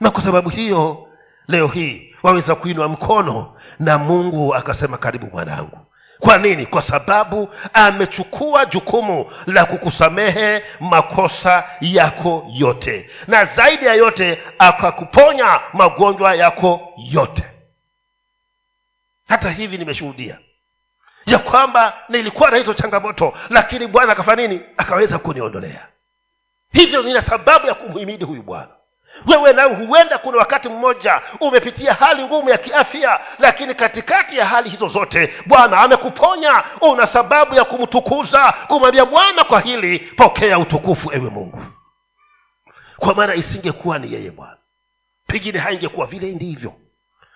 Na 0.00 0.10
kwa 0.10 0.22
sababu 0.22 0.48
hiyo 0.50 1.08
leo 1.48 1.66
hii 1.66 2.14
waweza 2.22 2.54
kuinwa 2.54 2.88
mkono 2.88 3.56
na 3.78 3.98
mungu 3.98 4.54
akasema 4.54 4.98
karibu 4.98 5.26
mwanangu 5.26 5.78
kwa 6.24 6.38
nini? 6.38 6.66
Kwa 6.66 6.82
sababu 6.82 7.54
amechukua 7.72 8.64
jukumu 8.64 9.32
la 9.46 9.64
kukusamehe 9.64 10.64
makosa 10.80 11.64
yako 11.80 12.46
yote. 12.52 13.10
Na 13.26 13.44
zaidi 13.44 13.86
ya 13.86 13.94
yote 13.94 14.42
akakuponya 14.58 15.60
magonjwa 15.72 16.34
yako 16.34 16.92
yote. 16.96 17.44
Hata 19.28 19.50
hivi 19.50 19.78
nimeshuhudia 19.78 20.38
ya 21.26 21.38
kwamba 21.38 21.94
nilikuwa 22.08 22.50
na 22.50 22.56
hizo 22.56 22.74
changamoto 22.74 23.32
lakini 23.50 23.86
bwana 23.86 24.12
akafanya 24.12 24.46
nini? 24.46 24.60
Akaweza 24.76 25.18
kuniondolea. 25.18 25.86
Hivyo 26.72 27.02
nina 27.02 27.22
sababu 27.22 27.66
ya 27.66 27.74
kumhimidi 27.74 28.24
huyu 28.24 28.42
bwana 28.42 28.68
wewe 29.26 29.52
nawe 29.52 29.74
huenda 29.74 30.18
kuna 30.18 30.38
wakati 30.38 30.68
mmoja 30.68 31.20
umepitia 31.40 31.94
hali 31.94 32.24
ngumu 32.24 32.50
ya 32.50 32.58
kiafya 32.58 33.20
lakini 33.38 33.74
katikati 33.74 34.36
ya 34.38 34.46
hali 34.46 34.70
hizo 34.70 34.88
zote 34.88 35.34
bwana 35.46 35.78
amekuponya. 35.80 36.64
Una 36.80 37.06
sababu 37.06 37.54
ya 37.54 37.64
kumtukuza 37.64 38.52
kumwambia 38.66 39.04
bwana 39.04 39.44
kwa 39.44 39.60
hili 39.60 39.98
pokea 39.98 40.58
utukufu 40.58 41.12
ewe 41.12 41.30
mungu. 41.30 41.62
Kwa 42.96 43.14
maana 43.14 43.34
isingekuwa 43.34 43.98
ni 43.98 44.12
yeye 44.12 44.30
bwana 44.30 44.56
pengine 45.26 45.58
haingekuwa 45.58 46.06
vile 46.06 46.32
ndivyo. 46.32 46.72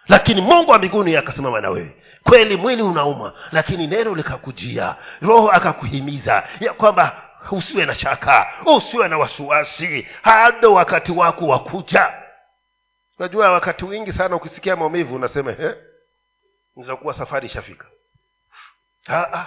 Lakini 0.09 0.41
mungu 0.41 0.71
wa 0.71 0.79
mbinguni 0.79 1.17
akasimama 1.17 1.61
na 1.61 1.71
wewe. 1.71 1.97
Kweli 2.23 2.57
mwili 2.57 2.83
unauma 2.83 3.33
lakini 3.53 3.87
neno 3.87 4.15
likakujia. 4.15 4.97
Roho 5.23 5.51
akakuhimiza 5.51 6.43
ya 6.61 6.73
kwamba 6.73 7.23
usiwe 7.51 7.87
na 7.87 7.95
shaka. 7.95 8.53
Usiwe 8.77 9.09
na 9.09 9.19
wasiwasi. 9.19 10.09
Hado 10.23 10.73
wakati 10.75 11.13
wako 11.13 11.47
wa 11.47 11.59
kuja. 11.59 12.13
Unajua 13.19 13.53
wakati 13.53 13.85
wingi 13.85 14.13
sana 14.13 14.37
ukisikia 14.37 14.77
maumivu 14.77 15.15
unasema 15.15 15.51
eh? 15.51 15.75
nizakuwa 16.77 17.15
safari 17.15 17.47
ishafika. 17.47 17.85
Ah, 19.09 19.27
ah. 19.35 19.47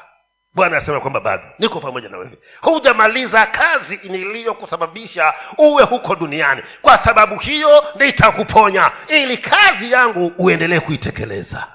bwana 0.54 0.78
anasema 0.78 1.00
kwamba 1.00 1.20
bado 1.20 1.44
niko 1.60 1.80
pamoja 1.80 2.10
na 2.10 2.18
wewe. 2.18 2.38
Hujamaliza 2.62 3.46
kazi 3.46 4.00
niliyokusababisha 4.04 5.34
uwe 5.58 5.84
huko 5.84 6.16
duniani. 6.16 6.62
Kwa 6.82 6.98
sababu 6.98 7.36
hiyo 7.40 7.84
nitakuponya 7.96 8.92
ili 9.08 9.38
kazi 9.38 9.92
yangu 9.92 10.32
uendelee 10.38 10.80
kuitekeleza. 10.80 11.68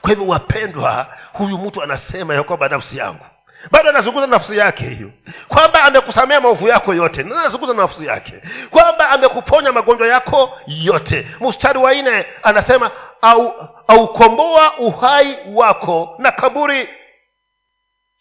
Kwa 0.00 0.10
hivyo 0.10 0.26
wapendwa 0.26 1.14
huyu 1.32 1.58
mtu 1.58 1.82
anasema 1.82 2.34
ya 2.34 2.42
kwamba 2.42 2.68
nafsi 2.68 2.96
yangu 2.96 3.24
bado 3.70 3.88
anazungumza 3.88 4.26
nafsi 4.26 4.58
yake 4.58 4.84
hiyo. 4.84 5.10
Kwamba 5.48 5.82
amekusamea 5.82 6.40
maovu 6.40 6.68
yako 6.68 6.94
yote. 6.94 7.20
Anazunguza 7.20 7.74
nafsi 7.74 8.06
yake? 8.06 8.42
Kwamba 8.70 9.10
amekuponya 9.10 9.72
magonjwa 9.72 10.08
yako 10.08 10.58
yote. 10.66 11.26
Mstari 11.40 11.78
wa 11.78 11.94
nne 11.94 12.26
anasema 12.42 12.90
au 13.22 13.68
aukomboa 13.88 14.78
uhai 14.78 15.38
wako 15.54 16.14
na 16.18 16.32
kaburi. 16.32 16.88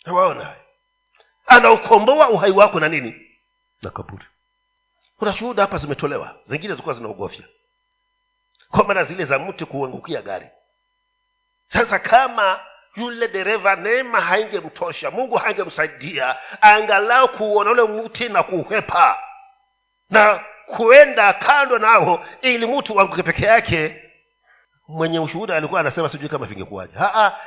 Waona 0.05 0.53
anaukomboa 1.47 2.29
uhai 2.29 2.51
wako 2.51 2.79
na 2.79 2.89
nini? 2.89 3.15
Na 3.81 3.89
kaburi. 3.89 4.25
Kuna 5.19 5.33
shuhuda 5.33 5.61
hapa 5.63 5.77
zimetolewa 5.77 6.35
zingine 6.47 6.73
zilikuwa 6.73 6.95
zinaogofya. 6.95 7.43
Kwa 8.71 8.83
maana 8.83 9.03
zile 9.03 9.25
za 9.25 9.39
mti 9.39 9.65
kuangukia 9.65 10.21
gari. 10.21 10.47
Sasa 11.67 11.99
kama 11.99 12.59
yule 12.95 13.27
dereva 13.27 13.75
neema 13.75 14.21
haingemtosha 14.21 15.11
mungu 15.11 15.35
hangemsaidia 15.35 16.35
angalau 16.61 17.27
kuona 17.29 17.71
ule 17.71 17.83
mti 17.83 18.29
na 18.29 18.43
kuhepa 18.43 19.17
na 20.09 20.39
kuenda 20.67 21.33
kando 21.33 21.79
nao 21.79 22.25
ili 22.41 22.65
mtu 22.65 22.95
wanguke 22.97 23.23
peke 23.23 23.45
yake. 23.45 24.01
Mwenye 24.87 25.19
ushuhuda 25.19 25.55
alikuwa 25.55 25.79
anasema 25.79 26.09
sijui 26.09 26.29
kama 26.29 26.45
vingekuwaje. 26.45 26.93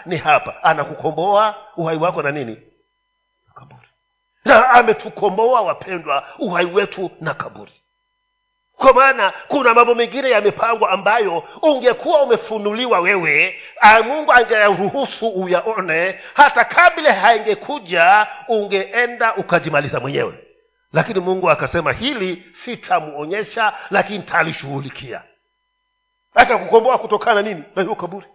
Ni 0.07 0.17
hapa. 0.17 0.63
Anakukomboa 0.65 1.55
uhai 1.77 1.97
wako 1.97 2.23
na 2.23 2.31
nini? 2.31 2.63
Kaburi. 3.55 3.89
Na 4.45 4.71
ametukomboa 4.71 5.61
wapendwa 5.61 6.27
uhai 6.39 6.67
wetu 6.67 7.11
na 7.21 7.35
kaburi 7.35 7.73
kwa 8.79 8.93
maana 8.93 9.33
kuna 9.49 9.75
mambo 9.75 9.95
mengine 9.95 10.31
yamepangwa 10.31 10.91
ambayo 10.91 11.45
ungekuwa 11.63 12.23
umefunuliwa 12.23 13.01
wewe 13.01 13.59
mungu 14.05 14.33
angeruhusu 14.33 15.29
uyaone 15.29 16.19
hata 16.35 16.65
kabla 16.65 17.13
haingekuja 17.15 18.27
ungeenda 18.49 19.35
ukajimaliza 19.35 20.01
mwenyewe. 20.01 20.35
Lakini 20.93 21.21
mungu 21.21 21.51
akasema 21.51 21.93
hili 21.93 22.43
sitamuonyesha 22.65 23.73
lakini 23.91 24.23
talishughulikia 24.23 25.23
akakukomboa 26.35 26.99
kutokana 26.99 27.43
nini? 27.43 27.63
Na 27.77 27.83
hiyo 27.83 27.95
kaburi 27.95 28.27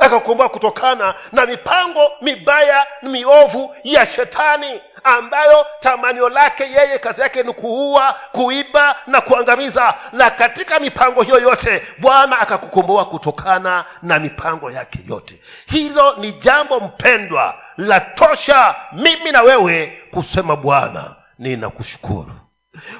akakukomboa 0.00 0.48
kutokana 0.48 1.14
na 1.32 1.46
mipango 1.46 2.10
mibaya 2.22 2.86
miovu 3.02 3.76
ya 3.84 4.06
shetani 4.06 4.80
ambayo 5.04 5.66
tamanio 5.80 6.28
lake 6.28 6.64
yeye 6.64 6.98
kazi 6.98 7.20
yake 7.20 7.42
ni 7.42 7.52
kuua 7.52 8.14
kuiba 8.32 8.96
na 9.06 9.20
kuangamiza. 9.20 9.94
Na 10.12 10.30
katika 10.30 10.80
mipango 10.80 11.22
hiyo 11.22 11.38
yote 11.40 11.82
bwana 11.98 12.38
akakukomboa 12.40 13.04
kutokana 13.04 13.84
na 14.02 14.18
mipango 14.18 14.70
yake 14.70 14.98
yote. 15.08 15.40
Hilo 15.66 16.14
ni 16.16 16.32
jambo 16.32 16.80
mpendwa 16.80 17.54
la 17.76 18.00
tosha 18.00 18.74
mimi 18.92 19.32
na 19.32 19.42
wewe 19.42 20.02
kusema 20.10 20.56
bwana 20.56 21.14
ninakushukuru 21.38 22.32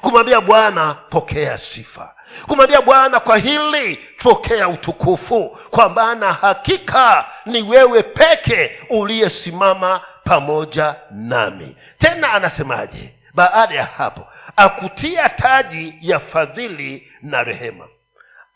kumwambia 0.00 0.40
bwana 0.40 0.94
pokea 0.94 1.58
sifa. 1.58 2.14
Kumwambia 2.46 2.80
bwana 2.80 3.20
kwa 3.20 3.36
hili 3.38 3.96
pokea 4.18 4.68
utukufu. 4.68 5.58
Kwa 5.70 5.88
maana 5.88 6.32
hakika 6.32 7.24
ni 7.46 7.62
wewe 7.62 8.02
peke 8.02 8.80
uliyesimama 8.90 10.00
pamoja 10.24 10.94
nami. 11.10 11.76
Tena 11.98 12.32
anasemaje? 12.32 13.14
Baada 13.34 13.74
ya 13.74 13.84
hapo 13.84 14.26
akutia 14.56 15.28
taji 15.28 15.94
ya 16.00 16.20
fadhili 16.20 17.12
na 17.22 17.44
rehema. 17.44 17.88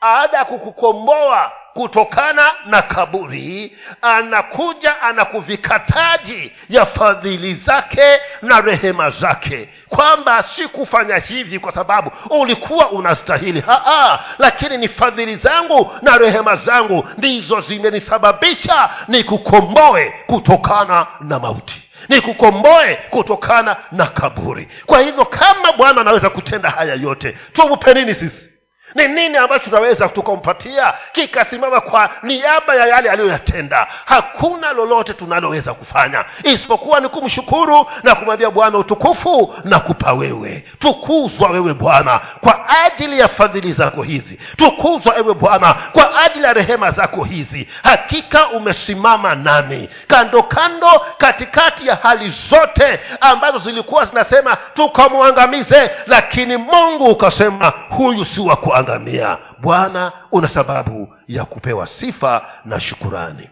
Baada 0.00 0.38
ya 0.38 0.44
kukukomboa 0.44 1.52
kutokana 1.74 2.46
na 2.66 2.82
kaburi 2.82 3.76
anakuja 4.02 5.02
anakuvikataji 5.02 6.52
ya 6.70 6.86
fadhili 6.86 7.54
zake 7.54 8.20
na 8.42 8.60
rehema 8.60 9.10
zake. 9.10 9.68
Kwamba 9.88 10.42
si 10.42 10.68
kufanya 10.68 11.16
hivi 11.16 11.58
kwa 11.58 11.72
sababu 11.72 12.10
ulikuwa 12.30 12.90
unastahili. 12.90 13.60
Haa, 13.60 14.18
lakini 14.38 14.76
ni 14.78 14.88
fadhili 14.88 15.36
zangu 15.36 15.92
na 16.02 16.18
rehema 16.18 16.56
zangu 16.56 17.08
ndizo 17.18 17.60
zimenisababisha 17.60 18.90
nikukomboe 19.08 20.14
kutokana 20.26 21.06
na 21.20 21.38
mauti 21.38 21.80
nikukomboe 22.08 22.94
kutokana 23.10 23.76
na 23.92 24.06
kaburi. 24.06 24.68
Kwa 24.86 25.00
hivyo 25.00 25.24
kama 25.24 25.72
bwana 25.72 26.00
anaweza 26.00 26.30
kutenda 26.30 26.70
haya 26.70 26.94
yote 26.94 27.36
tumpe 27.52 27.94
nini 27.94 28.14
sisi 28.14 28.53
ni 28.94 29.08
nini 29.08 29.36
ambacho 29.36 29.64
tunaweza 29.64 30.08
tukampatia? 30.08 30.92
Kikasimama 31.12 31.80
kwa 31.80 32.10
niaba 32.22 32.74
ya 32.74 32.86
yale 32.86 33.10
aliyoyatenda. 33.10 33.86
Hakuna 34.04 34.72
lolote 34.72 35.12
tunaloweza 35.14 35.74
kufanya. 35.74 36.24
Isipokuwa 36.42 37.00
ni 37.00 37.08
kumshukuru 37.08 37.86
na 38.02 38.14
kumwambia 38.14 38.50
bwana 38.50 38.78
utukufu 38.78 39.54
na 39.64 39.80
kupa 39.80 40.12
wewe. 40.12 40.64
Tukuzwa 40.78 41.48
wewe 41.50 41.74
bwana 41.74 42.20
kwa 42.40 42.68
ajili 42.84 43.20
ya 43.20 43.28
fadhili 43.28 43.72
zako 43.72 44.02
hizi. 44.02 44.38
Tukuzwa 44.56 45.16
ewe 45.18 45.34
bwana 45.34 45.74
kwa 45.92 46.20
ajili 46.24 46.44
ya 46.44 46.52
rehema 46.52 46.90
zako 46.90 47.24
hizi. 47.24 47.68
Hakika 47.82 48.48
umesimama 48.48 49.34
nami. 49.34 49.88
Kando 50.06 50.42
kando 50.42 51.00
katikati 51.18 51.86
ya 51.86 51.94
hali 52.02 52.34
zote 52.50 53.00
ambazo 53.20 53.58
zilikuwa 53.58 54.04
zinasema 54.04 54.56
tukamwangamize 54.74 55.90
lakini 56.06 56.56
mungu 56.56 57.04
ukasema 57.04 57.72
huyu 57.90 58.24
si 58.24 58.40
wa 58.40 58.56
kuangamia 58.84 59.38
bwana 59.60 60.12
una 60.32 60.48
sababu 60.48 61.14
ya 61.28 61.44
kupewa 61.44 61.86
sifa 61.86 62.46
na 62.64 62.80
shukurani. 62.80 63.50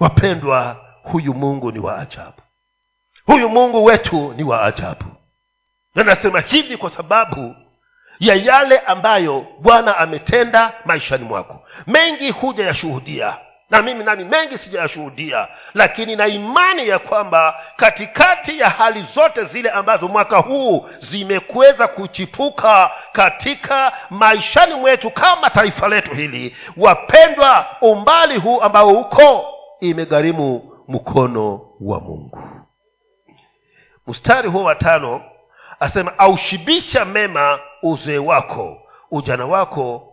Wapendwa 0.00 0.76
huyu 1.02 1.34
mungu 1.34 1.72
ni 1.72 1.78
wa 1.78 1.98
ajabu. 1.98 2.42
Huyu 3.26 3.48
mungu 3.48 3.84
wetu 3.84 4.34
ni 4.36 4.42
wa 4.42 4.62
ajabu. 4.64 5.04
Na 5.94 6.04
nasema 6.04 6.40
hivi 6.40 6.76
kwa 6.76 6.90
sababu 6.90 7.56
ya 8.20 8.34
yale 8.34 8.78
ambayo 8.78 9.46
bwana 9.60 9.98
ametenda 9.98 10.72
maishani 10.84 11.24
mwako. 11.24 11.66
Mengi 11.86 12.30
huja 12.30 12.64
yashuhudia 12.66 13.38
na 13.72 13.82
mimi 13.82 14.04
nani 14.04 14.24
mengi 14.24 14.58
sijayashuhudia 14.58 15.48
lakini 15.74 16.16
na 16.16 16.26
imani 16.26 16.88
ya 16.88 16.98
kwamba 16.98 17.60
katikati 17.76 18.58
ya 18.58 18.68
hali 18.70 19.02
zote 19.02 19.44
zile 19.44 19.70
ambazo 19.70 20.08
mwaka 20.08 20.38
huu 20.38 20.88
zimekuweza 20.98 21.88
kuchipuka 21.88 22.90
katika 23.12 23.92
maishani 24.10 24.74
mwetu 24.74 25.10
kama 25.10 25.50
taifa 25.50 25.88
letu 25.88 26.14
hili 26.14 26.56
wapendwa 26.76 27.66
umbali 27.80 28.38
huu 28.38 28.60
ambao 28.60 28.88
uko 28.88 29.44
imegharimu 29.80 30.72
mkono 30.88 31.60
wa 31.80 32.00
mungu. 32.00 32.38
Mstari 34.06 34.48
huo 34.48 34.64
wa 34.64 34.74
tano 34.74 35.22
asema 35.80 36.18
aushibisha 36.18 37.04
mema 37.04 37.58
uzee 37.82 38.18
wako 38.18 38.82
ujana 39.10 39.46
wako 39.46 40.12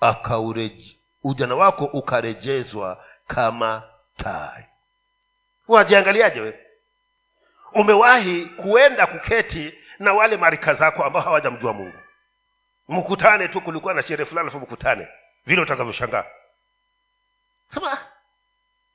akaureji 0.00 1.00
ujana 1.26 1.54
wako 1.54 1.84
ukarejezwa 1.84 3.04
kama 3.26 3.82
tai. 4.16 4.64
Unajiangaliaje 5.68 6.40
we 6.40 6.58
umewahi 7.74 8.44
kuenda 8.46 9.06
kuketi 9.06 9.74
na 9.98 10.12
wale 10.12 10.36
marika 10.36 10.74
zako 10.74 11.04
ambao 11.04 11.22
hawajamjua 11.22 11.72
mungu? 11.72 11.98
Mkutane 12.88 13.48
tu 13.48 13.60
kulikuwa 13.60 13.94
na 13.94 14.02
sherehe 14.02 14.28
fulani 14.28 14.48
alafu 14.48 14.58
mkutane. 14.60 15.08
Vile 15.46 15.62
utakavyoshangaa. 15.62 16.24
Sema 17.74 17.98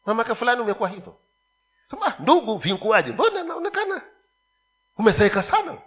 mamake 0.05 0.35
fulani 0.35 0.61
umekuwa 0.61 0.89
hivyo. 0.89 1.15
Sema 1.91 2.13
ndugu 2.19 2.57
vinkuwaje 2.57 3.11
mbona 3.11 3.43
naonekana? 3.43 4.01
Umezeeka 4.97 5.43
sana. 5.43 5.77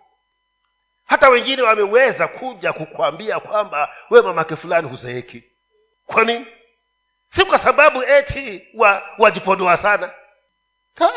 Hata 1.07 1.29
wengine 1.29 1.63
wameweza 1.63 2.29
kuja 2.29 2.73
kukwambia 2.73 3.41
kwamba 3.41 3.95
we 4.11 4.23
mamake 4.23 4.57
fulani 4.57 4.89
huzeeki 4.89 5.45
kwa 6.07 6.25
nini? 6.25 6.47
Si 7.31 7.45
kwa 7.45 7.59
sababu 7.59 8.03
eti 8.03 8.69
wa 8.75 9.03
wajipodoa 9.19 9.77
sana. 9.77 10.11
Ha? 10.99 11.11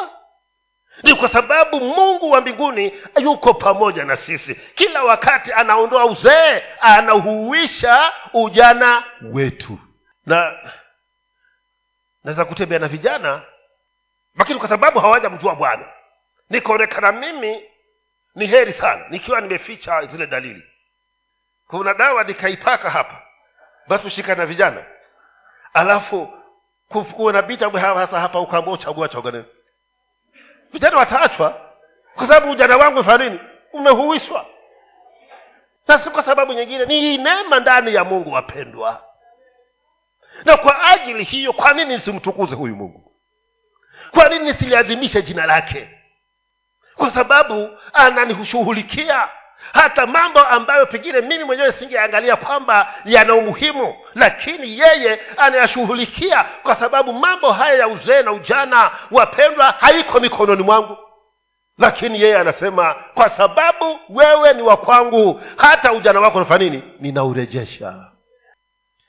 ni 1.04 1.16
kwa 1.16 1.30
sababu 1.30 1.80
mungu 1.80 2.32
wa 2.32 2.42
mbinguni 2.42 2.94
yuko 3.22 3.54
pamoja 3.54 4.06
na 4.06 4.16
sisi. 4.16 4.56
Kila 4.56 5.04
wakati 5.04 5.54
anaondoa 5.54 6.06
uzee 6.06 6.64
anahuisha 6.82 8.14
ujana 8.34 9.04
wetu. 9.22 9.80
Na 10.26 10.60
naweza 12.24 12.46
kutembea 12.46 12.80
na 12.80 12.88
vijana 12.88 13.42
lakini 14.36 14.60
kwa 14.60 14.70
sababu 14.70 15.00
hawajamjua 15.00 15.56
bwana. 15.56 15.86
Nikaonekana 16.50 17.12
mimi 17.12 17.64
ni 18.36 18.48
heri 18.48 18.74
sana. 18.74 19.06
Nikiwa 19.10 19.42
nimeficha 19.42 20.06
zile 20.06 20.28
dalili. 20.28 20.64
Kuna 21.68 21.94
dawa 21.94 22.24
nikaipaka 22.24 22.90
hapa 22.90 23.22
basi 23.88 24.08
ushika 24.08 24.36
na 24.36 24.46
vijana. 24.46 24.86
Alafu 25.74 26.34
kunapita 27.16 27.70
hapa 28.20 28.40
ukaambua 28.40 28.74
uchagua 28.74 29.10
chagane 29.10 29.44
vijana 30.74 30.98
wataachwa. 30.98 31.62
Kwa 32.16 32.28
sababu 32.28 32.52
ujana 32.52 32.78
wangu 32.78 33.04
fanya 33.04 33.24
nini? 33.30 33.40
Umehuishwa 33.74 34.46
na 35.88 35.98
kwa 35.98 36.24
sababu 36.24 36.54
nyingine 36.54 36.86
ni 36.86 37.18
neema 37.18 37.60
ndani 37.60 37.94
ya 37.96 38.04
mungu 38.04 38.32
wapendwa. 38.34 39.04
Na 40.46 40.58
kwa 40.58 40.84
ajili 40.88 41.24
hiyo 41.24 41.54
kwa 41.54 41.74
nini 41.74 41.94
nisimtukuze 41.96 42.56
huyu 42.56 42.76
mungu? 42.76 43.16
Kwa 44.12 44.30
nini 44.30 44.46
nisiliadhimishe 44.52 45.22
jina 45.22 45.46
lake? 45.46 45.90
Kwa 46.96 47.12
sababu 47.12 47.78
ananishughulikia 47.94 49.30
hata 49.74 50.08
mambo 50.08 50.40
ambayo 50.40 50.86
pengine 50.86 51.22
mimi 51.22 51.44
mwenyewe 51.44 51.72
singeangalia 51.72 52.36
kwamba 52.36 52.94
yana 53.06 53.36
umuhimu 53.36 53.96
lakini 54.16 54.80
yeye 54.80 55.20
anayashughulikia 55.38 56.46
kwa 56.64 56.76
sababu 56.76 57.14
mambo 57.14 57.52
haya 57.52 57.74
ya 57.74 57.88
uzee 57.88 58.22
na 58.22 58.32
ujana 58.32 58.92
wapendwa 59.12 59.66
haiko 59.80 60.20
mikononi 60.20 60.64
mwangu. 60.64 60.98
Lakini 61.78 62.22
yeye 62.22 62.38
anasema 62.38 62.96
kwa 63.14 63.30
sababu 63.30 64.00
wewe 64.10 64.54
ni 64.54 64.62
wa 64.62 64.78
kwangu 64.78 65.42
hata 65.58 65.94
ujana 65.94 66.20
wako 66.20 66.40
nafanya 66.40 66.64
nini? 66.70 66.84
Ninaurejesha 67.00 67.94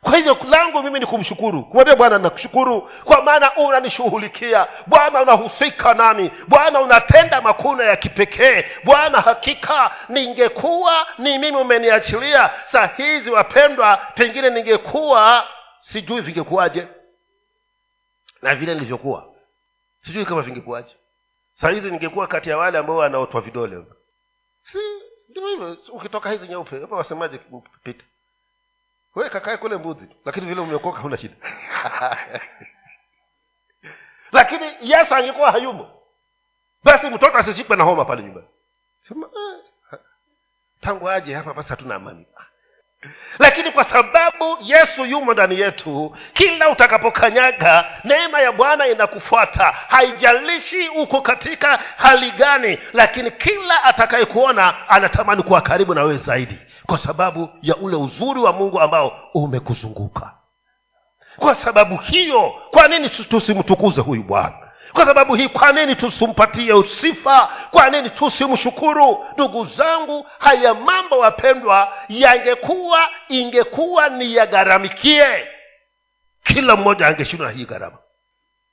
kwa 0.03 0.17
hivyo 0.17 0.37
langu 0.49 0.83
mimi 0.83 1.01
ni 1.01 1.07
kumshukuru. 1.07 1.65
Kumwambia 1.65 1.97
bwana 1.97 2.19
nakushukuru 2.19 2.91
kwa 3.05 3.23
maana 3.23 3.57
unanishughulikia. 3.57 4.67
Bwana 4.87 5.23
unahusika 5.23 5.95
nami. 5.95 6.31
Bwana 6.49 6.81
unatenda 6.81 7.41
makuna 7.41 7.85
ya 7.85 7.97
kipekee. 7.97 8.65
Bwana 8.85 9.21
hakika 9.21 9.91
ningekuwa 10.09 11.07
ni 11.19 11.39
mimi 11.39 11.57
umeniachilia. 11.57 12.51
Saa 12.73 12.87
hizi 12.87 13.31
wapendwa 13.31 13.97
pengine 13.97 14.51
ningekuwa 14.51 15.49
sijui 15.81 16.21
vingekuwaje. 16.21 16.89
Na 18.43 18.55
vile 18.55 18.75
nilivyokuwa 18.75 19.27
sijui 20.01 20.25
kama 20.25 20.43
vingekuwaje. 20.43 20.97
Saa 21.55 21.71
hizi 21.71 21.91
ningekuwa 21.91 22.27
kati 22.27 22.51
ya 22.51 22.59
wale 22.59 22.79
ambao 22.79 22.97
wanaotwa 22.97 23.41
vidole. 23.41 23.85
Si 24.63 24.79
ndio 25.29 25.47
hivyo. 25.49 25.77
Ukitoka 25.93 26.31
hizi 26.31 26.49
nyeupe 26.49 26.79
wasemaje? 26.91 27.39
Pita 27.85 28.05
we 29.15 29.29
kakae 29.31 29.57
kule 29.57 29.77
mbuzi 29.77 30.09
lakini 30.25 30.47
vile 30.47 30.61
umeokoka 30.61 31.03
una 31.03 31.17
shida. 31.17 31.35
Lakini 34.33 34.65
yesu 34.81 35.15
angekuwa 35.15 35.53
hayumo 35.53 35.91
basi 36.85 37.11
mtoto 37.11 37.39
asishikwe 37.39 37.77
na 37.77 37.85
homa 37.85 38.05
pale 38.05 38.23
nyumbani. 38.23 38.47
Sema 39.09 39.27
eh, 39.27 39.99
tangu 40.81 41.11
aje 41.11 41.35
hapa 41.35 41.55
basi 41.55 41.69
hatuna 41.69 41.95
amani. 41.95 42.27
Lakini 43.39 43.71
kwa 43.71 43.85
sababu 43.85 44.59
yesu 44.61 45.05
yumo 45.05 45.33
ndani 45.33 45.61
yetu 45.61 46.17
kila 46.33 46.69
utakapokanyaga 46.69 47.85
neema 48.05 48.41
ya 48.41 48.53
bwana 48.53 48.87
inakufuata. 48.87 49.65
Haijalishi 49.65 50.89
uko 50.89 51.21
katika 51.21 51.77
hali 51.97 52.31
gani 52.31 52.79
lakini 52.93 53.31
kila 53.31 53.85
atakayekuona 53.85 54.89
anatamani 54.89 55.43
kuwa 55.43 55.61
karibu 55.61 55.95
na 55.95 56.03
wewe 56.03 56.19
zaidi 56.19 56.59
kwa 56.89 56.99
sababu 56.99 57.49
ya 57.63 57.77
ule 57.77 57.97
uzuri 57.97 58.41
wa 58.41 58.53
mungu 58.53 58.81
ambao 58.81 59.31
umekuzunguka. 59.35 60.35
Kwa 61.37 61.55
sababu 61.55 61.97
hiyo 61.97 62.55
kwa 62.71 62.89
nini 62.89 63.09
tusimtukuze 63.11 64.01
huyu 64.01 64.23
bwana? 64.23 64.69
Kwa 64.93 65.07
sababu 65.07 65.35
hii 65.35 65.49
kwa 65.49 65.73
nini 65.73 65.97
tusimpatie 65.97 66.83
sifa? 66.85 67.49
Kwa 67.71 67.91
nini 67.91 68.11
tusimshukuru? 68.11 69.25
Ndugu 69.35 69.65
zangu 69.65 70.27
haya 70.39 70.75
mambo 70.75 71.19
wapendwa 71.19 71.93
yangekuwa 72.09 73.09
ingekuwa 73.29 74.09
ni 74.09 74.35
yagharamikie. 74.35 75.49
Kila 76.43 76.77
mmoja 76.77 77.07
angeshindwa 77.07 77.47
na 77.49 77.53
hii 77.53 77.65
gharama. 77.65 77.99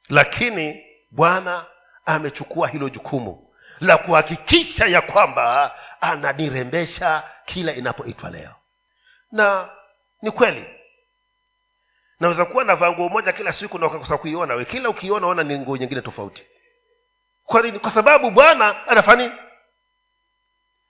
Lakini 0.10 0.84
bwana 1.12 1.66
amechukua 2.06 2.68
hilo 2.68 2.90
jukumu 2.90 3.45
la 3.80 3.98
kuhakikisha 3.98 4.86
ya 4.88 5.02
kwamba 5.02 5.76
ananirembesha 6.02 7.24
kila 7.46 7.74
inapoitwa 7.74 8.30
leo. 8.30 8.56
Na 9.32 9.70
ni 10.22 10.32
kweli. 10.32 10.66
Naweza 12.20 12.46
kuwa 12.46 12.64
navaa 12.64 12.92
nguo 12.92 13.10
moja 13.10 13.32
kila 13.34 13.54
siku 13.54 13.80
na 13.80 13.88
ukakosa 13.88 14.18
kuiona 14.18 14.54
we 14.56 14.66
kila 14.66 14.90
ukiiona 14.90 15.28
ona 15.28 15.44
ni 15.44 15.60
nguo 15.60 15.78
nyingine 15.78 16.02
tofauti. 16.02 16.44
Kwa 17.46 17.62
nini? 17.62 17.80
Kwa 17.80 17.92
sababu 17.92 18.32
bwana 18.32 18.88
anafanya 18.88 19.32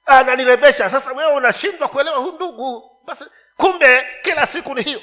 ananirembesha. 0.06 0.90
Sasa 0.90 1.12
wewe 1.12 1.32
unashindwa 1.34 1.88
kuelewa 1.88 2.18
huu 2.18 2.32
ndugu. 2.32 2.92
Basi 3.06 3.24
kumbe 3.58 4.08
kila 4.22 4.48
siku 4.48 4.76
ni 4.76 4.82
hiyo 4.84 5.02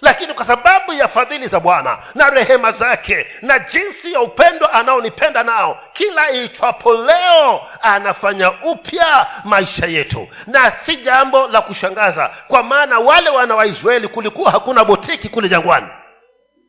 lakini 0.00 0.34
kwa 0.34 0.46
sababu 0.46 0.92
ya 0.92 1.08
fadhili 1.08 1.46
za 1.48 1.60
bwana 1.60 1.98
na 2.14 2.30
rehema 2.30 2.72
zake 2.72 3.26
na 3.42 3.58
jinsi 3.58 4.12
ya 4.12 4.20
upendo 4.20 4.66
anaonipenda 4.66 5.42
nao 5.42 5.78
kila 5.92 6.30
iitwapo 6.32 6.94
leo 6.94 7.60
anafanya 7.82 8.50
upya 8.64 9.26
maisha 9.44 9.86
yetu. 9.86 10.28
Na 10.46 10.70
si 10.70 10.96
jambo 10.96 11.46
la 11.48 11.60
kushangaza 11.62 12.30
kwa 12.48 12.62
maana 12.62 12.98
wale 12.98 13.30
wana 13.30 13.54
waisraeli 13.54 14.08
kulikuwa 14.08 14.50
hakuna 14.50 14.84
botiki 14.84 15.28
kule 15.28 15.48
jangwani. 15.48 15.88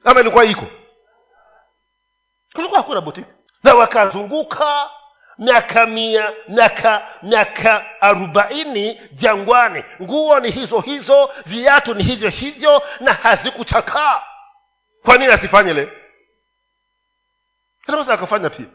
Ama 0.06 0.20
ilikuwa 0.20 0.46
iko? 0.46 0.66
Kulikuwa 2.56 2.80
hakuna 2.82 3.02
botiki. 3.02 3.28
Na 3.64 3.74
wakazunguka 3.76 4.90
miaka 5.40 5.86
mia 5.86 6.34
miaka 6.48 7.08
miaka 7.24 8.02
arobaini 8.02 9.02
jangwani. 9.12 9.84
Nguo 10.02 10.40
ni 10.40 10.52
hizo 10.52 10.80
hizo 10.80 11.30
viatu 11.46 11.94
ni 11.94 12.04
hivyo 12.04 12.30
hivyo 12.30 12.84
na 13.00 13.14
hazikuchakaa. 13.14 14.24
Kwa 15.06 15.18
nini 15.18 15.32
asifanye 15.32 15.74
le? 15.74 15.90
Anaweza 17.88 18.14
akafanya 18.14 18.50
pia 18.50 18.66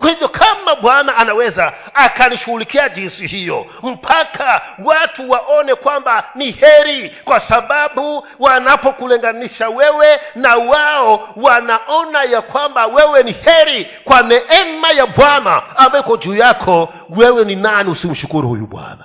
kwa 0.00 0.10
hivyo 0.10 0.28
kama 0.28 0.74
bwana 0.76 1.16
anaweza 1.16 1.72
akanishughulikia 1.94 2.88
jinsi 2.88 3.26
hiyo 3.26 3.66
mpaka 3.82 4.62
watu 4.84 5.30
waone 5.30 5.74
kwamba 5.74 6.24
ni 6.34 6.50
heri 6.50 7.16
kwa 7.24 7.40
sababu 7.40 8.26
wanapokulinganisha 8.38 9.68
wewe 9.68 10.20
na 10.34 10.56
wao 10.56 11.28
wanaona 11.36 12.22
ya 12.22 12.42
kwamba 12.42 12.86
wewe 12.86 13.22
ni 13.22 13.32
heri 13.32 13.84
kwa 14.04 14.22
neema 14.22 14.90
ya 14.90 15.06
bwana 15.06 15.62
ambayo 15.76 16.16
juu 16.16 16.34
yako. 16.36 16.92
Wewe 17.10 17.44
ni 17.44 17.56
nani 17.56 17.90
usimshukuru 17.90 18.48
huyu 18.48 18.66
bwana? 18.66 19.04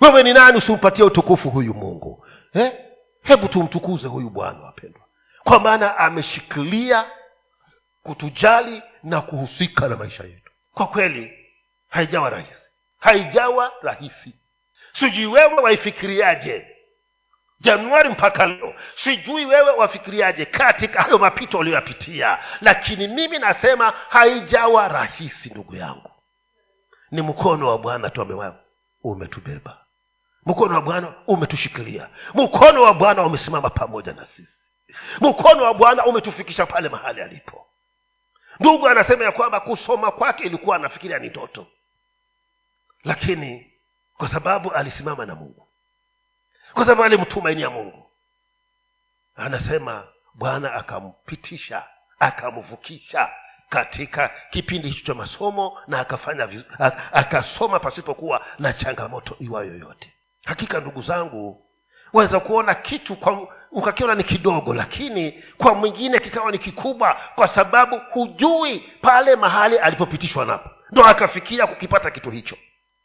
Wewe 0.00 0.22
ni 0.22 0.32
nani 0.32 0.58
usimpatie 0.58 1.04
utukufu 1.04 1.50
huyu 1.50 1.74
mungu? 1.74 2.26
Eh? 2.54 2.72
hebu 3.22 3.48
tumtukuze 3.48 4.08
huyu 4.08 4.30
bwana 4.30 4.58
wapendwa. 4.64 5.02
Kwa 5.44 5.60
maana 5.60 5.98
ameshikilia 5.98 7.04
kutujali 8.02 8.82
na 9.08 9.20
kuhusika 9.20 9.88
na 9.88 9.96
maisha 9.96 10.24
yetu. 10.24 10.52
Kwa 10.74 10.86
kweli 10.86 11.46
haijawa 11.88 12.30
rahisi. 12.30 12.68
Haijawa 13.00 13.72
rahisi. 13.82 14.34
Sijui 14.92 15.26
wewe 15.26 15.54
waifikiriaje? 15.62 16.66
Januari 17.60 18.08
mpaka 18.08 18.46
leo 18.46 18.74
sijui 18.96 19.46
wewe 19.46 19.70
wafikiriaje 19.70 20.44
katika 20.44 21.02
hayo 21.02 21.18
mapito 21.18 21.58
uliyoyapitia. 21.58 22.38
Lakini 22.60 23.08
mimi 23.08 23.38
nasema 23.38 23.92
haijawa 24.08 24.88
rahisi 24.88 25.50
ndugu 25.50 25.76
yangu. 25.76 26.10
Ni 27.10 27.22
mkono 27.22 27.68
wa 27.68 27.78
bwana 27.78 28.10
tu 28.10 28.22
amewa 28.22 28.56
umetubeba. 29.04 29.84
Mkono 30.46 30.74
wa 30.74 30.80
bwana 30.80 31.14
umetushikilia. 31.26 32.08
Mkono 32.34 32.82
wa 32.82 32.94
bwana 32.94 33.22
umesimama 33.22 33.70
pamoja 33.70 34.12
na 34.12 34.26
sisi. 34.26 34.58
Mkono 35.20 35.64
wa 35.64 35.74
bwana 35.74 36.06
umetufikisha 36.06 36.66
pale 36.66 36.88
mahali 36.88 37.22
alipo 37.22 37.66
ndugu 38.60 38.88
anasema 38.88 39.24
ya 39.24 39.32
kwamba 39.32 39.60
kusoma 39.60 40.10
kwake 40.10 40.44
ilikuwa 40.44 40.76
anafikiria 40.76 41.18
ni 41.18 41.28
ndoto. 41.28 41.66
Lakini 43.04 43.72
kwa 44.16 44.28
sababu 44.28 44.72
alisimama 44.72 45.26
na 45.26 45.34
mungu 45.34 45.68
kwa 46.72 46.82
sababu 46.84 47.04
alimtumainia 47.04 47.70
mungu 47.70 48.10
anasema 49.36 50.08
bwana 50.34 50.74
akampitisha 50.74 51.84
akamvukisha 52.18 53.30
katika 53.68 54.30
kipindi 54.50 54.88
hicho 54.88 55.06
cha 55.06 55.14
masomo 55.14 55.78
na 55.86 56.00
akafanya 56.00 56.48
akasoma 57.12 57.80
pasipokuwa 57.80 58.46
na 58.58 58.72
changamoto 58.72 59.36
iwa 59.40 59.64
yoyote 59.64 60.12
hakika 60.44 60.80
ndugu 60.80 61.02
zangu 61.02 61.64
waweza 62.12 62.40
kuona 62.40 62.74
kitu 62.74 63.16
kwa 63.16 63.48
ukakiona 63.72 64.14
ni 64.14 64.24
kidogo 64.24 64.74
lakini 64.74 65.44
kwa 65.58 65.74
mwingine 65.74 66.18
kikawa 66.18 66.52
ni 66.52 66.58
kikubwa 66.58 67.16
kwa 67.34 67.48
sababu 67.48 68.00
hujui 68.10 68.78
pale 69.00 69.36
mahali 69.36 69.78
alipopitishwa 69.78 70.44
napo. 70.44 70.70
Ndo 70.92 71.04
akafikia 71.04 71.66
kukipata 71.66 72.10
kitu 72.10 72.30
hicho. 72.30 72.56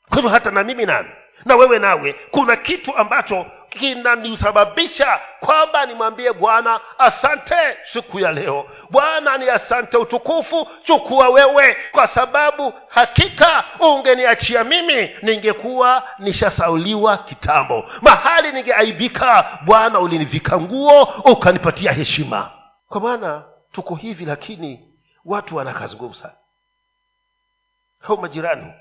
Kwa 0.08 0.16
hivyo 0.16 0.30
hata 0.30 0.52
na 0.52 0.64
mimi 0.64 0.86
nami 0.86 1.10
na 1.46 1.56
wewe 1.56 1.80
nawe 1.80 2.16
kuna 2.32 2.56
kitu 2.56 2.98
ambacho 2.98 3.46
kinanisababisha 3.74 5.20
kwamba 5.40 5.86
nimwambie 5.86 6.34
bwana 6.34 6.80
asante 6.98 7.56
siku 7.84 8.20
ya 8.20 8.32
leo. 8.32 8.66
Bwana 8.90 9.38
ni 9.38 9.50
asante 9.50 9.98
utukufu 9.98 10.68
chukua 10.84 11.30
wewe 11.30 11.78
kwa 11.92 12.08
sababu 12.08 12.74
hakika 12.88 13.64
ungeniachia 13.80 14.64
mimi 14.64 15.10
ningekuwa 15.22 16.04
nishasauliwa 16.20 17.18
kitambo. 17.18 17.90
Mahali 18.02 18.52
ningeaibika 18.52 19.60
bwana 19.66 20.00
ulinivika 20.00 20.60
nguo 20.60 21.04
ukanipatia 21.04 21.92
heshima. 21.92 22.52
Kwa 22.90 23.02
maana 23.02 23.44
tuko 23.72 23.96
hivi 23.96 24.26
lakini 24.26 24.94
watu 25.26 25.56
wana 25.56 25.74
kazi 25.74 25.96
ngumu 25.96 26.16
sana. 26.16 26.34
Au 28.08 28.18
majirani 28.18 28.74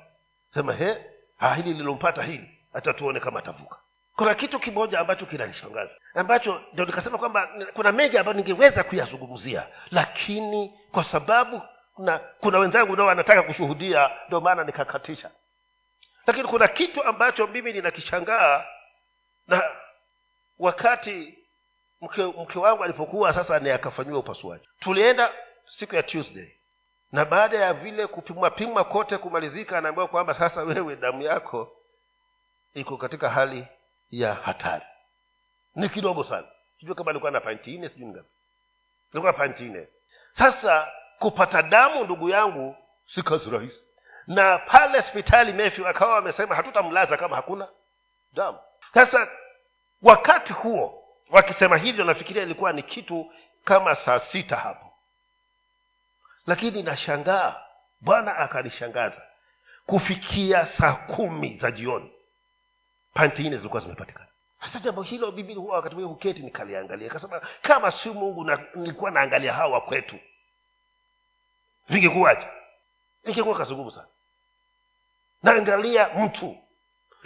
sema 0.54 0.72
he 0.72 0.96
ha, 1.36 1.54
hili 1.54 1.74
lilompata 1.74 2.22
hili 2.22 2.58
hata 2.72 2.92
kama 3.20 3.38
atavuka 3.38 3.76
kuna 4.16 4.34
kitu 4.34 4.58
kimoja 4.60 5.00
ambacho 5.00 5.26
kinanishangaza 5.26 5.90
ambacho 6.14 6.62
ndio 6.72 6.84
nikasema 6.84 7.18
kwamba 7.18 7.48
kuna 7.74 7.92
mengi 7.92 8.18
ambayo 8.18 8.36
ningeweza 8.36 8.84
kuyazungumzia 8.84 9.68
lakini 9.90 10.78
kwa 10.92 11.04
sababu 11.04 11.62
kuna, 11.94 12.18
kuna 12.18 12.58
wenzangu 12.58 12.96
nao 12.96 13.06
wanataka 13.06 13.42
kushuhudia 13.42 14.10
ndio 14.26 14.40
maana 14.40 14.64
nikakatisha. 14.64 15.30
Lakini 16.26 16.48
kuna 16.48 16.68
kitu 16.68 17.04
ambacho 17.04 17.46
mimi 17.46 17.72
ninakishangaa 17.72 18.64
na 19.46 19.62
wakati 20.58 21.38
mke, 22.00 22.22
mke 22.24 22.58
wangu 22.58 22.84
alipokuwa 22.84 23.34
sasa 23.34 23.58
ni 23.58 23.70
akafanyiwa 23.70 24.18
upasuaji. 24.18 24.68
Tulienda 24.80 25.32
siku 25.66 25.94
ya 25.94 26.02
tuesday 26.02 26.48
na 27.12 27.24
baada 27.24 27.58
ya 27.58 27.74
vile 27.74 28.06
kupimwa 28.06 28.50
pimwa 28.50 28.84
kote 28.84 29.18
kumalizika 29.18 29.78
anaambiwa 29.78 30.08
kwamba 30.08 30.34
sasa 30.34 30.62
wewe 30.62 30.96
damu 30.96 31.22
yako 31.22 31.72
iko 32.74 32.96
katika 32.96 33.30
hali 33.30 33.66
ya 34.12 34.34
hatari. 34.34 34.84
Ni 35.74 35.88
kidogo 35.88 36.24
sana. 36.24 36.46
Sijui 36.80 36.94
kama 36.94 37.10
alikuwa 37.10 37.30
na 37.30 37.40
panti 37.40 37.78
nne 37.78 37.88
sijui 37.88 38.06
ngapi. 38.08 38.28
Ilikuwa 39.12 39.32
panti 39.32 39.62
nne. 39.62 39.88
Sasa 40.32 40.88
kupata 41.18 41.62
damu 41.62 42.04
ndugu 42.04 42.28
yangu 42.28 42.76
si 43.14 43.22
kazi 43.22 43.50
rahisi. 43.50 43.80
Na 44.26 44.58
pale 44.58 45.00
hospitali 45.00 45.52
mefi 45.52 45.86
akawa 45.86 46.14
wamesema 46.14 46.54
hatutamlaza 46.54 47.16
kama 47.16 47.36
hakuna 47.36 47.68
damu. 48.32 48.58
Sasa 48.94 49.28
wakati 50.02 50.52
huo 50.52 51.04
wakisema 51.30 51.76
hivyo 51.76 52.04
nafikiria 52.04 52.42
ilikuwa 52.42 52.72
ni 52.72 52.82
kitu 52.82 53.32
kama 53.64 53.94
saa 53.94 54.20
sita 54.20 54.56
hapo. 54.56 54.92
Lakini 56.46 56.82
nashangaa 56.82 57.56
bwana 58.00 58.36
akanishangaza. 58.36 59.22
Kufikia 59.86 60.66
saa 60.66 60.92
kumi 60.92 61.58
za 61.62 61.70
jioni 61.70 62.12
panti 63.14 63.42
nne 63.42 63.56
zilikuwa 63.56 63.82
zimepatikana. 63.82 64.26
Sasa 64.60 64.78
jambo 64.78 65.02
hilo 65.02 65.30
bibi 65.32 65.54
huwa 65.54 65.76
wakati 65.76 65.94
mwingine 65.94 66.14
huketi 66.14 66.42
nikaliangalia. 66.42 67.08
Kasema 67.10 67.40
kama 67.62 67.92
si 67.92 68.10
mungu 68.10 68.44
na, 68.44 68.58
nilikuwa 68.74 69.10
naangalia 69.10 69.52
hawa 69.52 69.80
kwetu. 69.80 70.16
Vingekuwaje? 71.88 72.46
Ingekuwa 73.24 73.58
kazungumu 73.58 73.90
sana. 73.90 74.06
Naangalia 75.42 76.08
mtu. 76.08 76.56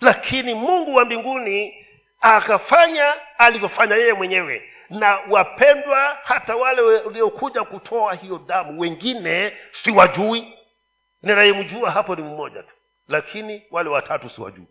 Lakini 0.00 0.54
mungu 0.54 0.94
wa 0.94 1.04
mbinguni 1.04 1.86
akafanya 2.20 3.14
alivyofanya 3.38 3.96
yeye 3.96 4.12
mwenyewe. 4.12 4.70
Na 4.90 5.18
wapendwa 5.30 6.18
hata 6.24 6.56
wale 6.56 6.80
waliokuja 6.82 7.64
kutoa 7.64 8.14
hiyo 8.14 8.38
damu 8.38 8.80
wengine 8.80 9.52
siwajui. 9.82 10.58
Ninayemjua 11.22 11.90
hapo 11.90 12.16
ni 12.16 12.22
mmoja 12.22 12.62
tu. 12.62 12.74
Lakini 13.08 13.62
wale 13.70 13.88
watatu 13.90 14.28
siwajui 14.30 14.66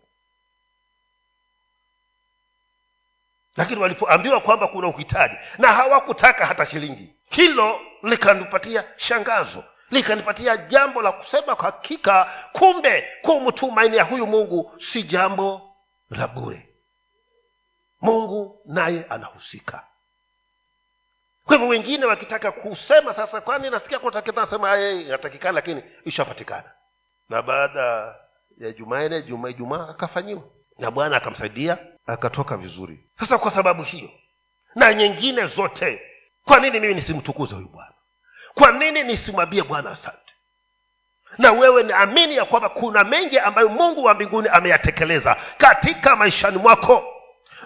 lakini 3.56 3.80
walipoambiwa 3.80 4.40
kwamba 4.40 4.68
kuna 4.68 4.88
uhitaji 4.88 5.34
na 5.58 5.68
hawakutaka 5.72 6.46
hata 6.46 6.66
shilingi 6.66 7.14
hilo 7.30 7.80
likanipatia 8.02 8.84
shangazo 8.96 9.64
likanipatia 9.90 10.56
jambo 10.56 11.02
la 11.02 11.12
kusema 11.12 11.56
kwa 11.56 11.64
hakika 11.64 12.32
kumbe 12.52 13.08
kumtumainia 13.22 14.02
huyu 14.02 14.26
mungu 14.26 14.72
si 14.78 15.02
jambo 15.02 15.76
la 16.10 16.28
bure. 16.28 16.68
Mungu 18.00 18.60
naye 18.66 19.06
anahusika. 19.08 19.84
Kwa 21.44 21.56
hivyo 21.56 21.68
wengine 21.68 22.06
wakitaka 22.06 22.52
kusema 22.52 23.14
sasa 23.14 23.40
kwani 23.40 23.70
nasikia 23.70 24.00
nasema 24.36 24.76
inatakikana 24.78 25.52
lakini 25.52 25.82
ishapatikana. 26.04 26.70
Na 27.28 27.42
baada 27.42 28.14
ya 28.58 28.72
jumanne 28.72 29.22
juma 29.22 29.52
jumaa 29.52 29.88
akafanyiwa. 29.88 30.42
Na 30.78 30.90
bwana 30.90 31.16
akamsaidia 31.16 31.78
akatoka 32.06 32.56
vizuri. 32.56 33.00
Sasa 33.20 33.38
kwa 33.38 33.50
sababu 33.50 33.82
hiyo 33.82 34.10
na 34.74 34.94
nyingine 34.94 35.46
zote 35.46 36.02
kwa 36.44 36.60
nini 36.60 36.80
mimi 36.80 36.94
nisimtukuze 36.94 37.54
huyu 37.54 37.68
bwana? 37.68 37.92
Kwa 38.54 38.72
nini 38.72 39.02
nisimwambie 39.02 39.62
bwana 39.62 39.90
asante? 39.90 40.32
Na 41.38 41.52
wewe 41.52 41.82
naamini 41.82 42.36
ya 42.36 42.44
kwamba 42.44 42.68
kuna 42.68 43.04
mengi 43.04 43.38
ambayo 43.38 43.68
mungu 43.68 44.04
wa 44.04 44.14
mbinguni 44.14 44.48
ameyatekeleza 44.48 45.36
katika 45.58 46.16
maishani 46.16 46.58
mwako. 46.58 47.12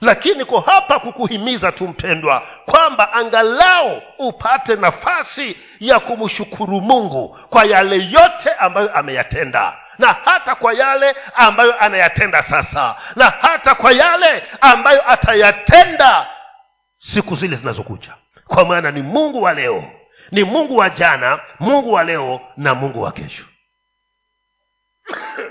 Lakini 0.01 0.45
ko 0.45 0.61
hapa 0.61 0.99
kukuhimiza 0.99 1.73
tu 1.73 1.89
mpendwa 1.89 2.43
kwamba 2.67 3.13
angalau 3.13 4.03
upate 4.19 4.77
nafasi 4.77 5.57
ya 5.81 6.01
kumshukuru 6.01 6.81
mungu 6.81 7.39
kwa 7.51 7.65
yale 7.65 7.97
yote 7.97 8.53
ambayo 8.59 8.95
ameyatenda 8.97 9.79
na 9.99 10.17
hata 10.25 10.55
kwa 10.55 10.73
yale 10.73 11.17
ambayo 11.35 11.81
anayatenda 11.81 12.43
sasa. 12.43 12.97
Na 13.17 13.25
hata 13.41 13.75
kwa 13.75 13.93
yale 13.93 14.45
ambayo 14.61 15.11
atayatenda 15.11 16.27
siku 16.99 17.37
zile 17.37 17.57
zinazokuja. 17.57 18.15
Kwa 18.47 18.65
maana 18.65 18.91
ni 18.91 19.03
mungu 19.03 19.43
wa 19.43 19.55
leo. 19.55 19.85
Ni 20.33 20.45
mungu 20.45 20.77
wa 20.77 20.91
jana 20.91 21.41
mungu 21.61 21.93
wa 21.93 22.05
leo 22.05 22.41
na 22.57 22.75
mungu 22.75 23.03
wa 23.03 23.13
kesho. 23.13 23.45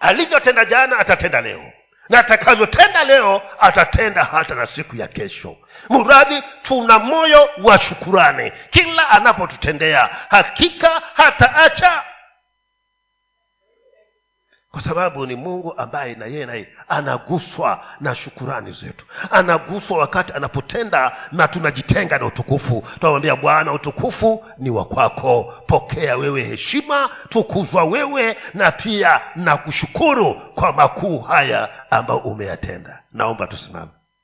Alivyotenda 0.00 0.64
jana 0.64 0.98
atatenda 0.98 1.40
leo. 1.40 1.72
Na 2.08 2.18
atakavyotenda 2.18 3.04
leo 3.04 3.42
atatenda 3.60 4.24
hata 4.24 4.54
na 4.54 4.66
siku 4.66 4.96
ya 4.96 5.08
kesho. 5.08 5.56
Mradhi 5.90 6.42
tuna 6.62 6.98
moyo 6.98 7.50
wa 7.62 7.80
shukurani. 7.80 8.52
Kila 8.70 9.08
anapotutendea 9.08 10.10
hakika 10.30 11.02
hataacha 11.14 12.02
kwa 14.72 14.80
sababu 14.80 15.26
ni 15.26 15.34
mungu 15.36 15.74
ambaye 15.76 16.14
na 16.14 16.26
yeye 16.26 16.46
naye 16.46 16.68
anaguswa 16.88 17.84
na 18.00 18.14
shukurani 18.14 18.72
zetu. 18.72 19.04
Anaguswa 19.30 19.98
wakati 19.98 20.32
anapotenda 20.32 21.16
na 21.32 21.48
tunajitenga 21.48 22.18
na 22.18 22.26
utukufu. 22.26 22.84
Tunamwambia 23.00 23.36
bwana 23.36 23.72
utukufu 23.72 24.44
ni 24.58 24.70
wa 24.70 24.84
kwako. 24.84 25.54
Pokea 25.66 26.16
wewe 26.16 26.42
heshima 26.42 27.10
tukuzwa 27.28 27.84
wewe 27.84 28.36
na 28.54 28.72
pia 28.72 29.20
na 29.36 29.56
kushukuru 29.56 30.34
kwa 30.34 30.72
makuu 30.72 31.18
haya 31.18 31.68
ambayo 31.90 32.18
umeyatenda. 32.20 33.02
Naomba 33.12 33.46
tusimame 33.46 33.90